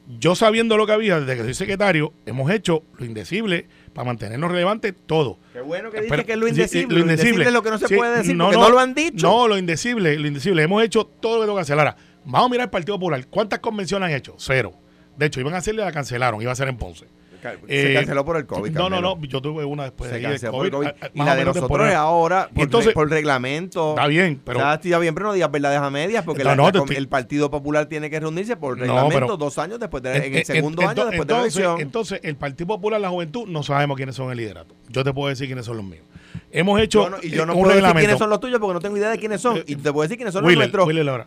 [0.07, 4.51] yo sabiendo lo que había desde que soy secretario, hemos hecho lo indecible para mantenernos
[4.51, 5.39] relevantes todo.
[5.53, 6.95] Qué bueno que dice que es lo indecible.
[6.97, 9.27] lo indecible es lo que no se Sí, puede decir porque no, lo han dicho.
[9.27, 10.63] No, lo indecible, lo indecible.
[10.63, 11.79] Hemos hecho todo lo que tengo que hacer.
[11.79, 13.27] Ahora, vamos a mirar el Partido Popular.
[13.29, 14.35] ¿Cuántas convenciones han hecho?
[14.39, 14.75] Cero.
[15.17, 17.07] De hecho, iban a hacerle, la cancelaron, iba a ser en Ponce.
[17.43, 18.71] Se Eh, canceló por el COVID.
[18.73, 20.87] No, no, no, yo tuve una después Se canceló por el COVID.
[20.89, 21.11] COVID.
[21.15, 23.91] Y la de nosotros es ahora, por, Entonces- por reglamento.
[23.91, 24.59] Está bien, pero...
[24.61, 26.79] ya estoy bien, pero no digas verdades a medias, porque No, la- no, la te
[26.79, 30.03] com- estoy- el Partido Popular tiene que reunirse por No, reglamento pero- dos años después
[30.03, 31.81] de, En- en el segundo en- año después de la elección.
[31.81, 34.75] entonces, el Partido Popular, la juventud, no sabemos quiénes son el liderato.
[34.89, 36.05] Yo te puedo decir quiénes son los míos.
[36.53, 38.01] Hemos hecho Yo no- y yo eh, no un puedo decir reglamento.
[38.01, 39.63] quiénes son los tuyos porque no tengo idea de quiénes son.
[39.67, 40.87] Y te puedo decir quiénes son los nuestros.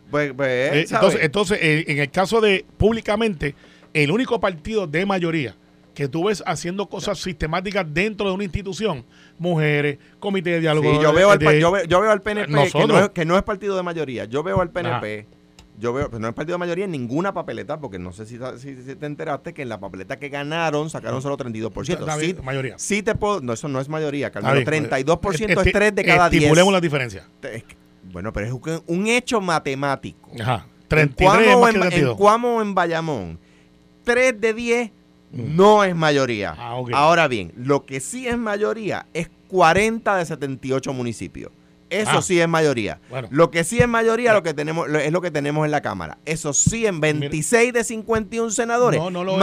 [0.10, 3.53] Pues, pues, Eh, entonces, entonces eh, en el caso de públicamente,
[3.93, 5.55] el único partido de mayoría
[6.00, 9.04] que tú ves haciendo cosas sistemáticas dentro de una institución,
[9.38, 10.89] mujeres, comité de diálogo.
[10.95, 13.26] Sí, yo, veo al, de- yo, veo, yo veo al PNP, que no, es, que
[13.26, 14.24] no es partido de mayoría.
[14.24, 15.28] Yo veo al PNP,
[15.78, 18.38] yo veo, pero no es partido de mayoría en ninguna papeleta, porque no sé si,
[18.60, 22.00] si- si te enteraste que en la papeleta que ganaron sacaron solo 32%.
[22.00, 22.80] Está Sí, mayoría.
[22.80, 26.30] sí te puedo, no, eso no es mayoría, bien, 32% pues, es 3 de cada
[26.30, 26.43] 10.
[26.43, 27.28] Estipulemos la diferencia.
[27.43, 27.64] Es
[28.14, 30.32] Bueno, pero es un, hecho matemático.
[30.39, 30.66] Ajá.
[30.66, 31.18] En 33
[31.50, 32.18] Cuamo, más en, que en 32.
[32.18, 33.39] Cuamo o en Bayamón,
[34.06, 34.91] 3 de 10
[35.32, 36.56] no es mayoría.
[36.58, 36.78] Ah.
[36.94, 41.52] Ahora bien, lo que sí es mayoría es 40 de 78 municipios.
[41.90, 42.22] Eso Ah.
[42.22, 43.00] sí es mayoría.
[43.10, 43.28] Bueno.
[43.32, 45.82] Lo que sí es mayoría lo que tenemos, lo- es lo que tenemos en la
[45.82, 46.20] Cámara.
[46.26, 49.00] Eso sí, en 26 de 51 senadores.
[49.00, 49.34] No, no lo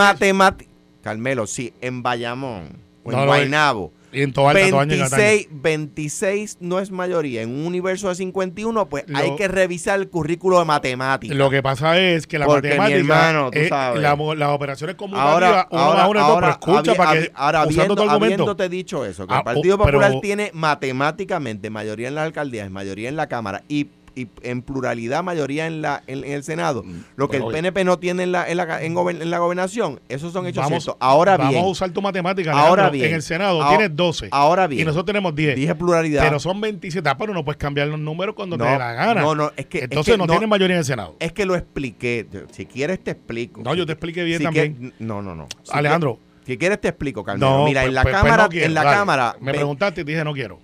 [1.03, 2.69] Carmelo, sí, en Bayamón
[3.05, 3.27] o No en.
[3.27, 3.93] Guaynabo.
[4.17, 5.23] Y en Toalta, Toaña y Cataño.
[5.23, 7.43] 26, 26 no es mayoría.
[7.43, 11.37] En un universo de 51, pues Lo- hay que revisar el currículo de matemáticas.
[11.37, 12.99] Lo que pasa es que la Porque, mi matemática,
[13.29, 14.01] hermano, tú eh, sabes.
[14.01, 17.33] la- las operaciones conmutativas, Ahora, ahora, más uno es dos, ahora, escucha habi- para que,
[17.35, 20.21] ahora usando habiendo, tu argumento, habiéndote dicho eso, que Ah, el Partido oh, pero- Popular
[20.23, 25.67] tiene matemáticamente mayoría en las alcaldías, mayoría en la Cámara y, y en pluralidad mayoría
[25.67, 26.83] en la en, en el Senado,
[27.17, 29.39] lo que Mm, el PNP no tiene en la, en la, en gober- en la
[29.39, 30.97] gobernación, esos son hechos vamos, ciertos.
[31.01, 33.05] Ahora vamos bien, a usar tu matemática, Ahora bien.
[33.11, 35.55] en el Senado Ahora- tienes 12 ahora bien, y nosotros tenemos 10.
[35.55, 36.25] dije pluralidad.
[36.25, 38.93] Pero son 27, ah, pero no puedes cambiar los números cuando No, te dé la
[38.95, 39.21] gana.
[39.21, 41.15] no, no, es que- es Entonces que no, tienen mayoría en el Senado.
[41.21, 42.27] Es que lo expliqué.
[42.53, 43.61] Si quieres te explico.
[43.63, 44.95] No, yo te expliqué bien Si también.
[44.99, 45.47] no, no, no.
[45.63, 47.51] Si Alejandro, Si quieres te explico, Carmelo.
[47.59, 48.97] no, Mira, pues- en la pues- pues cámara, no quiero, en la dale.
[48.97, 50.59] cámara, Me ve- preguntaste y dije no quiero.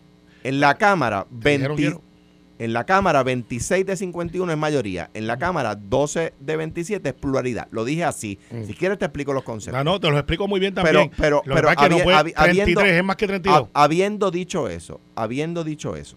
[0.44, 2.03] en la cámara, Te dijeron 20 quiero.
[2.65, 5.11] En la cámara 26 de 51 es mayoría.
[5.15, 7.67] En la cámara 12 de 27 es pluralidad.
[7.73, 8.39] Lo dije así.
[8.51, 8.65] Mm.
[8.65, 9.83] Si quieres te explico los conceptos.
[9.85, 11.11] No, no, te lo explico muy bien Pero- también.
[11.17, 13.17] pero- lo que pero pasa es que no habi- puede, habi- habiendo- 33 es más
[13.17, 13.63] que 32.
[13.63, 16.17] Hab- habiendo dicho eso, habiendo dicho eso,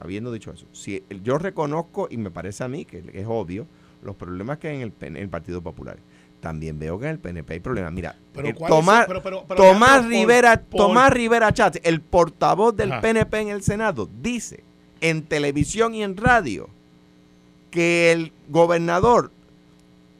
[0.00, 3.66] habiendo dicho eso, si yo reconozco y me parece a mí que es obvio
[4.02, 5.96] los problemas que hay en el, en el Partido Popular.
[6.40, 7.92] También veo que en el PNP hay problemas.
[7.92, 8.54] Mira, Pero eh.
[8.66, 13.00] Tomás, Pero- pero- pero, Tomás Rivera, por- Tomás Rivera Chávez, el portavoz del Ajá.
[13.00, 14.64] PNP en el Senado, dice
[15.02, 16.70] en televisión y en radio
[17.70, 19.30] que el gobernador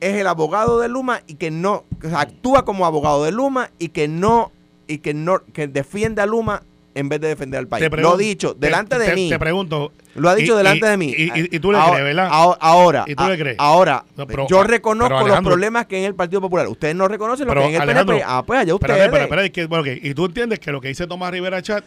[0.01, 3.89] es el abogado de Luma y que no que actúa como abogado de Luma y
[3.89, 4.51] que no
[4.89, 6.63] y que no que defiende a Luma
[6.95, 7.89] en vez de defender al país.
[7.91, 9.31] Lo ha dicho te- delante de mí.
[9.31, 11.15] Te pregunto, Lo ha dicho Y- delante y- de mí.
[11.17, 12.29] y- tú le Ahora- crees, ¿verdad?
[12.61, 13.57] ahora- ¿Y tú le crees?
[13.59, 16.69] ahora, No, pero- yo reconozco pero los problemas que hay en el Partido Popular.
[16.69, 18.23] Ustedes no reconocen lo Pero, que hay en el PNP.
[18.27, 19.51] Ah, pues allá ustedes.
[19.53, 21.83] que, bueno, ok, y tú entiendes que lo que dice Tomás Rivera Chat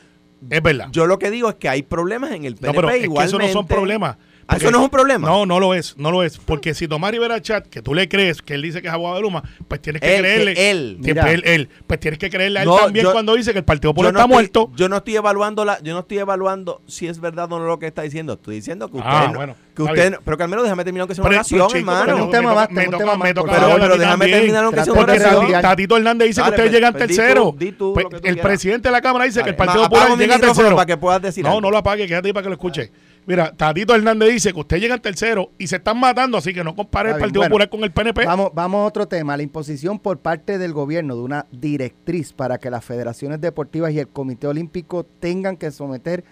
[0.50, 0.88] es verdad.
[0.92, 3.04] Yo lo que digo es que hay problemas en el no, PNP pero es que
[3.04, 3.38] igualmente.
[3.46, 4.18] eso no son problemas.
[4.48, 5.28] ¿Eso no es un problema?
[5.28, 6.38] No, no lo es, no lo es.
[6.38, 9.16] Porque si Tomás Rivera Chat, que tú le crees que él dice que es abogado
[9.16, 10.54] de Luma, pues tienes que Él, creerle.
[10.54, 10.98] que él.
[11.04, 11.32] que Mira.
[11.32, 13.66] él, él, pues tienes que creerle a él No, también yo- cuando dice que el
[13.66, 14.72] Partido Popular no está estoy- muerto.
[14.76, 17.80] Yo no estoy evaluando la, yo no estoy evaluando si es verdad o no lo
[17.80, 18.34] que está diciendo.
[18.34, 20.14] Estoy diciendo que usted, Ah, no- bueno, que está usted, bien.
[20.14, 22.06] no- pero Carmelo, déjame terminar que sea una Pero- oración, pero, chico, hermano.
[22.06, 23.46] pero Un tema más, un toca- tema más, Pero,
[23.80, 25.62] pero déjame terminar aunque sea una oración.
[25.62, 27.44] Tatito Hernández dice Dale, que ustedes pues, llegan pues, di tercero.
[27.52, 28.42] tú, di tú Pues, que el quieras.
[28.46, 30.76] presidente de la Cámara dice que el Partido Popular llega tercero.
[30.76, 31.62] para que puedas decir No, algo.
[31.62, 32.92] no lo apague, quédate ahí para que lo escuche.
[33.28, 36.76] Mira, Tatito Hernández dice que ustedes llegan tercero y se están matando, así que no
[36.76, 37.50] compare el Partido bueno.
[37.50, 38.26] Popular con el PNP.
[38.26, 39.36] Vamos, vamos a otro tema.
[39.36, 44.00] La imposición por parte del gobierno de una directriz para que las federaciones deportivas y
[44.00, 46.24] el Comité Olímpico tengan que someter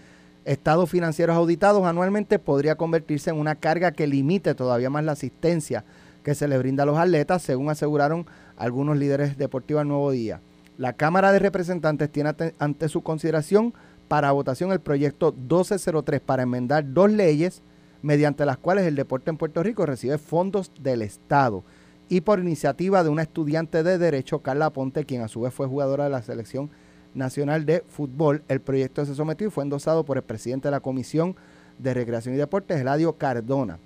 [0.45, 5.85] estados financieros auditados anualmente podría convertirse en una carga que limite todavía más la asistencia
[6.23, 8.25] que se le brinda a los atletas, según aseguraron
[8.55, 10.41] algunos líderes deportivos al Nuevo Día.
[10.77, 13.73] La Cámara de Representantes tiene ante su consideración
[14.13, 17.63] para votación el proyecto 1203 para enmendar dos leyes
[18.03, 21.63] mediante las cuales el deporte en Puerto Rico recibe fondos del Estado
[22.09, 25.65] y por iniciativa de una estudiante de Derecho, Carla Ponte, quien a su vez fue
[25.65, 26.69] jugadora de la Selección
[27.15, 28.43] Nacional de Fútbol.
[28.49, 31.35] El proyecto se sometió y fue endosado por el presidente de la Comisión
[31.79, 33.79] de Recreación y Deportes, Eladio Cardona.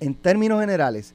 [0.00, 1.14] En términos generales,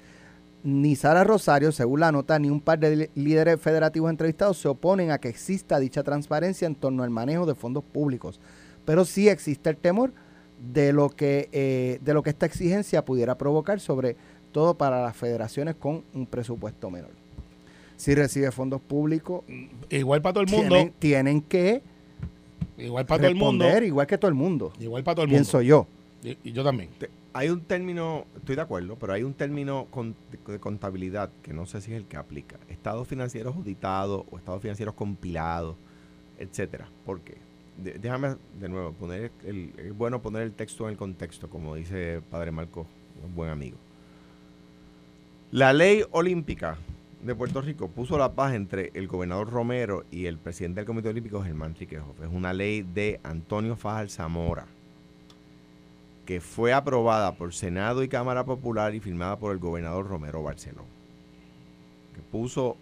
[0.64, 5.12] ni Sara Rosario, según la nota, ni un par de líderes federativos entrevistados se oponen
[5.12, 8.40] a que exista dicha transparencia en torno al manejo de fondos públicos.
[8.86, 10.12] Pero sí existe el temor
[10.74, 14.16] de lo que, eh, de lo que esta exigencia pudiera provocar, sobre
[14.52, 17.12] todo para las federaciones con un presupuesto menor.
[17.96, 19.44] Si recibe fondos públicos,
[19.90, 20.70] Igual para todo el mundo.
[20.76, 21.82] tienen, tienen que
[22.78, 23.64] Igual para todo el mundo.
[23.66, 25.38] responder igual que todo el mundo, Igual para todo el mundo.
[25.40, 25.88] pienso yo.
[26.24, 26.90] Y, y yo también.
[26.98, 29.88] Te- Hay un término, estoy de acuerdo, pero hay un término
[30.48, 32.58] de contabilidad que no sé si es el que aplica.
[32.68, 35.76] Estados financieros auditados o estados financieros compilados,
[36.40, 36.90] etcétera.
[37.06, 37.38] ¿Por qué?
[37.78, 42.24] Déjame de nuevo poner el, es bueno poner el texto en el contexto, como dice
[42.32, 42.88] Padre Marco,
[43.24, 43.78] un buen amigo.
[45.52, 46.80] La ley olímpica
[47.22, 51.10] de Puerto Rico puso la paz entre el gobernador Romero y el presidente del Comité
[51.10, 52.20] Olímpico, Germán Riquejoff.
[52.20, 54.66] Es una ley de Antonio Fajal Zamora
[56.28, 60.84] que fue aprobada por Senado y Cámara Popular y firmada por el gobernador Romero Barceló.
[62.14, 62.76] Que puso,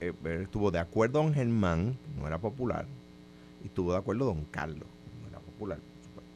[0.00, 2.86] eh, estuvo de acuerdo don Germán, que no era popular,
[3.64, 6.32] y estuvo de acuerdo don Carlos, que no era popular, por supuesto.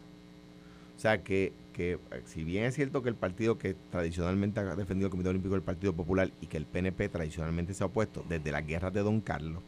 [0.97, 4.75] O sea que, que eh, si bien es cierto que el partido que tradicionalmente ha
[4.75, 7.87] defendido el Comité Olímpico es el Partido Popular y que el PNP tradicionalmente se ha
[7.87, 9.63] opuesto desde las guerras de don Carlos,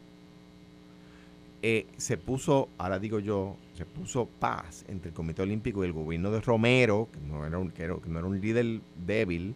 [1.67, 5.93] eh, se puso, ahora digo yo, se puso paz entre el Comité Olímpico y el
[5.93, 9.55] gobierno de Romero, que no era un, que no era un líder débil,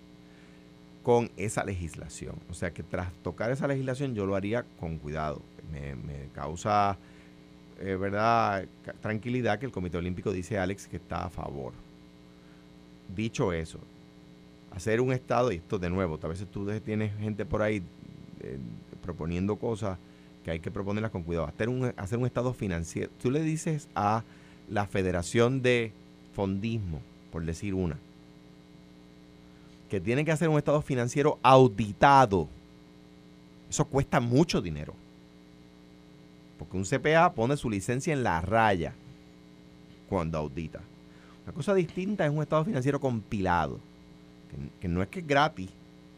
[1.03, 2.33] con esa legislación.
[2.49, 5.43] O sea que tras tocar esa legislación yo lo haría con cuidado.
[5.71, 6.97] Me, causa,
[7.79, 8.65] eh, ¿verdad?,
[9.01, 11.73] tranquilidad que el Comité Olímpico dice, Alex, que está a favor.
[13.15, 13.77] Dicho eso,
[14.71, 17.83] hacer un Estado, y esto de nuevo, a veces tú tienes gente por ahí
[18.39, 18.57] eh,
[19.03, 19.99] proponiendo cosas
[20.43, 21.47] que hay que proponerlas con cuidado.
[21.47, 23.11] Hacer un, hacer un estado financiero.
[23.21, 24.23] Tú le dices a
[24.69, 25.91] la Federación de
[26.33, 27.97] Fondismo, por decir una,
[29.89, 32.47] que tiene que hacer un estado financiero auditado.
[33.69, 34.93] Eso cuesta mucho dinero.
[36.57, 38.93] Porque un CPA pone su licencia en la raya
[40.07, 40.81] cuando audita.
[41.45, 43.79] Una cosa distinta es un estado financiero compilado,
[44.49, 45.69] que, que no es que es gratis,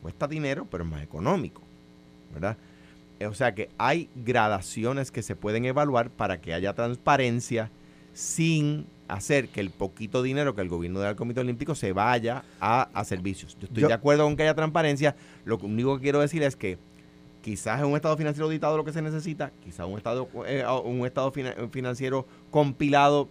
[0.02, 1.62] cuesta dinero, pero es más económico,
[2.34, 2.58] ¿verdad?
[3.22, 7.70] Eh, O sea que hay gradaciones que se pueden evaluar para que haya transparencia
[8.14, 12.44] sin hacer que el poquito dinero que el gobierno da al Comité Olímpico se vaya
[12.60, 13.58] a, a servicios.
[13.60, 15.16] Yo estoy Yo- de acuerdo con que haya transparencia.
[15.46, 16.78] Lo único que quiero decir es que
[17.42, 21.06] quizás es un estado financiero auditado lo que se necesita, quizás un estado, eh, un
[21.06, 23.28] estado fina- financiero compilado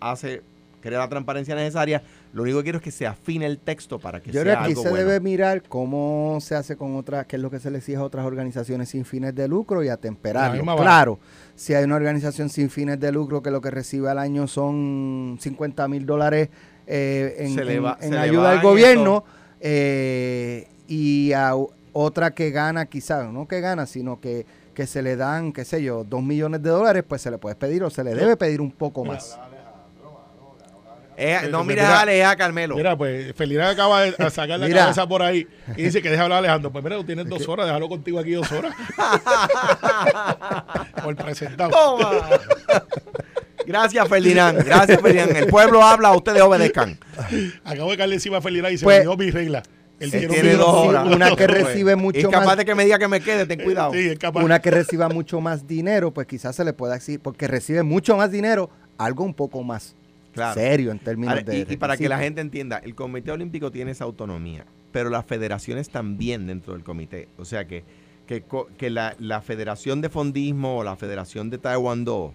[0.00, 0.42] hace
[0.80, 2.02] crea la transparencia necesaria.
[2.32, 4.54] Lo único que quiero es que se afine el texto para que Yo sea creo
[4.54, 5.04] que aquí algo se bueno.
[5.06, 8.02] debe mirar cómo se hace con otras, qué es lo que se le exige a
[8.04, 10.62] otras organizaciones sin fines de lucro y atemperarlo.
[10.76, 11.18] Claro,
[11.56, 15.38] si hay una organización sin fines de lucro que lo que recibe al año son
[15.40, 16.50] 50 mil dólares
[16.86, 19.24] eh, en, Se le en- va- en ayuda al gobierno
[19.60, 21.52] eh, y a
[21.92, 25.82] otra que gana quizás, no que gana, sino que, que se le dan, qué sé
[25.82, 28.60] yo, dos millones de dólares, pues se le puede pedir o se le debe pedir
[28.60, 29.38] un poco más.
[31.20, 32.76] Eh, no Mira, mires a Ale, es a Carmelo.
[32.76, 34.82] Mira, pues Felina acaba de sacar la Mira.
[34.82, 36.70] cabeza por ahí y dice que deja hablar a Alejandro.
[36.70, 38.72] Pues mira, tú tienes dos horas, déjalo contigo aquí dos horas.
[41.02, 41.70] por presentado.
[41.70, 42.20] Toma.
[43.66, 44.64] Gracias, Ferdinand.
[44.64, 45.36] Gracias, Ferdinand.
[45.36, 46.98] El pueblo habla, ustedes obedezcan.
[47.64, 49.62] Acabo de caerle encima a Felina y se Pues- me dio mi regla.
[50.00, 51.08] Él Se tiene tiene dos horas.
[51.08, 53.46] una que Pues, recibe mucho Es capaz más- de que me diga que me quede,
[53.46, 53.92] ten cuidado.
[53.92, 54.44] Sí, es capaz.
[54.44, 58.16] una que reciba mucho más dinero, pues quizás se le pueda exigir, porque recibe mucho
[58.16, 59.96] más dinero, algo un poco más
[60.38, 60.54] Claro.
[60.60, 63.70] serio en términos Ahora, de y, y para que la gente entienda, el Comité Olímpico
[63.70, 67.28] tiene esa autonomía, pero las federaciones también dentro del comité.
[67.38, 67.84] O sea que,
[68.26, 72.34] que, co- que la, la Federación de Fondismo o la Federación de Taekwondo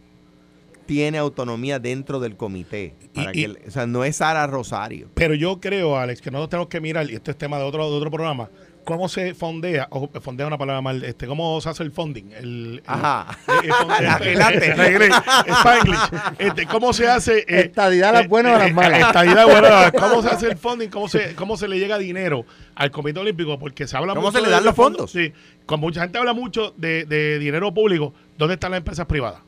[0.85, 2.93] tiene autonomía dentro del comité.
[3.13, 5.09] Para Y- que y- o sea, no es Sara Rosario.
[5.13, 7.89] Pero yo creo, Alex, que nosotros tenemos que mirar, y esto es tema de otro,
[7.89, 8.49] de otro programa,
[8.83, 12.31] cómo se fondea, o fondea es una palabra mal, este, cómo se hace el funding.
[12.31, 13.37] El, el- Ajá.
[13.47, 14.71] el- el fond- La gelate.
[14.71, 15.99] el- el- el- Spanglish.
[16.39, 17.39] Este, ¿Cómo se hace?
[17.39, 18.99] eh, Estadidad, las eh, buenas o las eh, malas.
[18.99, 20.89] Estadidad, buena, ¿Cómo se hace el funding?
[20.89, 23.57] ¿Cómo se, ¿Cómo se le llega dinero al Comité Olímpico?
[23.59, 25.11] Porque se habla ¿Cómo mucho se le dan de los fondos?
[25.11, 25.33] Sí.
[25.65, 29.39] Como mucha gente habla mucho de, de dinero público, ¿dónde están las empresas privadas?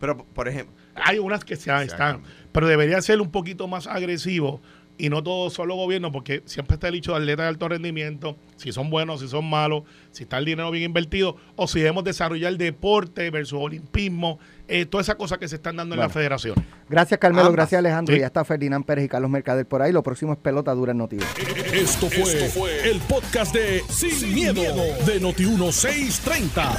[0.00, 4.60] Pero, por ejemplo, Hay unas que se están, pero debería ser un poquito más agresivo
[4.96, 8.36] y no todo solo gobierno, porque siempre está el dicho de atletas de alto rendimiento,
[8.56, 9.82] si son buenos, si son malos,
[10.12, 15.06] si está el dinero bien invertido, o si debemos desarrollar deporte versus olimpismo, eh, todas
[15.06, 16.54] esas cosas que se están dando en la federación.
[16.88, 17.48] Gracias, Carmelo.
[17.48, 17.56] Ambas.
[17.56, 18.14] Gracias, Alejandro.
[18.14, 18.20] Sí.
[18.20, 19.92] Ya está Ferdinand Pérez y Carlos Mercader por ahí.
[19.92, 21.28] Lo próximo es Pelota Dura en Noticias.
[21.72, 24.62] Esto fue, el podcast de Sin, miedo,
[25.04, 26.78] de Noti1630.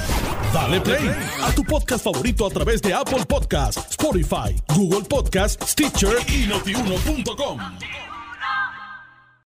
[0.52, 1.10] Dale play
[1.42, 7.58] a tu podcast favorito a través de Apple Podcasts, Spotify, Google Podcasts, Stitcher y notiuno.com.